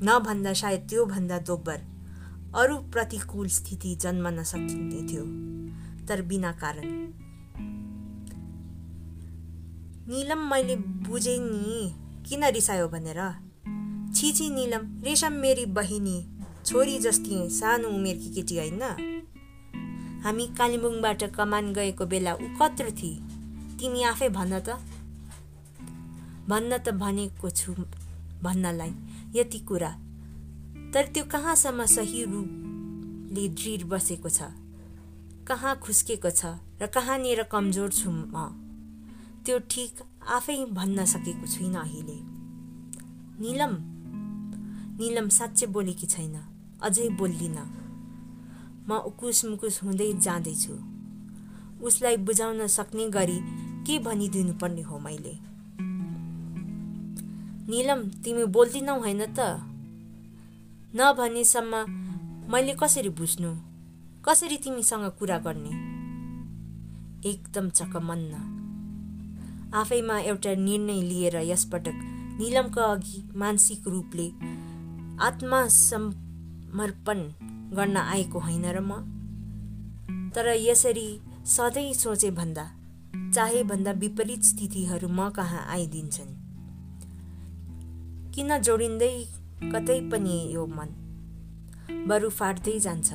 नभन्दा 0.03 0.53
सायद 0.53 0.87
त्योभन्दा 0.89 1.37
दोब्बर। 1.39 1.79
अरू 2.55 2.75
प्रतिकूल 2.93 3.47
स्थिति 3.49 3.95
जन्मन 3.95 4.43
सकिने 4.43 5.01
थियो 5.07 5.23
तर 6.07 6.21
बिना 6.21 6.51
कारण। 6.51 6.87
निलम 10.09 10.41
मैले 10.49 10.75
बुझेँ 10.75 11.37
नि 11.39 11.93
किन 12.29 12.43
रिसायो 12.53 12.87
भनेर? 12.87 13.21
छिछि 14.15 14.49
निलम 14.49 14.83
रेशम 15.03 15.33
मेरी 15.33 15.65
बहिनी 15.75 16.17
छोरी 16.65 16.97
जस्ती 16.99 17.49
सानो 17.49 17.89
उमेरकी 17.89 18.29
केटी 18.35 18.57
होइन? 18.57 18.83
हामी 20.23 20.45
कालिम्पोङबाट 20.57 21.23
कमान 21.35 21.73
गएको 21.73 22.05
बेला 22.05 22.33
ऊ 22.33 22.47
कत्रो 22.61 22.91
थिए। 22.91 23.34
तिमी 23.79 24.03
आफै 24.03 24.29
भन 24.29 24.59
त। 24.59 24.69
भन्न 26.49 26.77
त 26.77 26.89
भनेको 26.89 27.49
छु 27.49 27.73
भन्नलाई 28.43 28.91
यति 29.35 29.59
कुरा। 29.59 29.91
तर 30.93 31.03
त्यो 31.13 31.23
कहाँसम्म 31.23 31.85
सही 31.85 32.23
रूपले 32.23 33.47
दृढ 33.49 33.81
बसेको 33.83 34.29
छ? 34.29 34.41
कहाँ 35.47 35.75
खुस्केको 35.75 36.29
छ 36.29 36.45
र 36.81 36.87
कहाँनिर 36.87 37.43
कमजोर 37.43 37.89
छु 37.89 38.09
म? 38.11 38.35
त्यो 39.45 39.59
ठिक 39.59 39.93
आफै 40.27 40.65
भन्न 40.65 41.05
सकेको 41.05 41.47
छुइनँ 41.47 41.81
अहिले। 41.81 42.17
निलम 43.41 43.73
निलम 44.99 45.27
साँच्चै 45.29 45.67
बोलेकी 45.67 46.07
छैन 46.07 46.35
अझै 46.81 47.09
बोल्दिनँ। 47.09 47.67
म 48.87 48.91
उकुस 49.05 49.45
मुकुस 49.45 49.83
हुँदै 49.83 50.13
जाँदैछु। 50.13 50.75
उसलाई 51.81 52.17
बुझाउन 52.17 52.67
सक्ने 52.67 53.09
गरी 53.09 53.39
के 53.85 53.99
भनिदिनुपर्ने 53.99 54.81
हो 54.81 54.99
मैले? 54.99 55.37
निलम 57.71 58.09
तिमी 58.23 58.45
बोल्दिनौ 58.45 58.99
होइन 58.99 59.25
त? 59.25 59.39
नभनेसम्म 60.95 61.75
मैले 62.53 62.73
कसरी 62.73 63.09
बुझ्नु? 63.09 63.51
कसरी 64.25 64.57
तिमीसँग 64.57 65.05
कुरा 65.19 65.37
गर्ने? 65.37 65.73
एकदम 67.29 67.69
चकमन्न। 67.69 68.33
आफैमा 69.73 70.19
एउटा 70.19 70.55
निर्णय 70.55 71.01
लिएर 71.01 71.35
यसपटक 71.35 71.95
निलमका 72.39 72.83
अघि 72.83 73.29
मानसिक 73.35 73.87
रूपले 73.87 74.27
आत्मसमर्पण 75.25 77.19
गर्न 77.75 77.97
आएको 77.97 78.39
होइन 78.39 78.65
र 78.65 78.79
म? 78.79 78.91
तर 80.35 80.47
यसरी 80.47 81.21
सधैँ 81.45 81.93
सोचे 81.93 82.31
भन्दा 82.31 82.65
चाहे 83.35 83.63
भन्दा 83.63 83.91
विपरीत 83.91 84.43
स्थितिहरू 84.43 85.07
म 85.07 85.29
कहाँ 85.29 85.65
आइदिन्छन्? 85.69 86.31
किन 88.33 88.57
जोडिँदै 88.57 89.25
कतै 89.71 89.99
पनि 90.09 90.53
यो 90.53 90.65
मन? 90.65 90.89
बरु 92.07 92.29
फाट्दै 92.29 92.79
जान्छ। 92.79 93.13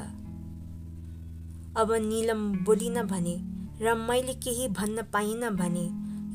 अब 1.77 1.93
निलम 1.93 2.53
बोलिन 2.65 3.03
भने 3.03 3.37
र 3.81 3.95
मैले 3.95 4.35
केही 4.35 4.69
भन्न 4.69 5.03
पाइनँ 5.03 5.51
भने 5.51 5.87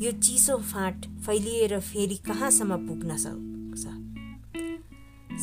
यो 0.05 0.11
चिसो 0.11 0.57
फाँट 0.57 1.05
फैलिएर 1.20 1.80
फेरि 1.80 2.16
कहाँसम्म 2.16 2.88
पुग्न 2.88 3.18
सक्छ 3.18 3.84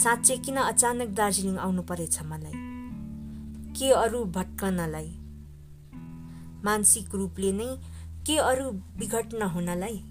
साँच्चै 0.03 0.37
किन 0.37 0.57
अचानक 0.57 1.09
दार्जिलिङ 1.09 1.57
आउनु 1.57 1.83
परेछ 1.83 2.23
मलाई? 2.23 2.53
के 3.73 3.91
अरू 3.93 4.25
भट्कनलाई? 4.25 5.09
मानसिक 6.65 7.15
रूपले 7.15 7.53
नै 7.53 7.92
के 8.27 8.37
अरू 8.37 8.71
विघटन 8.71 9.43
हुनलाई? 9.43 10.03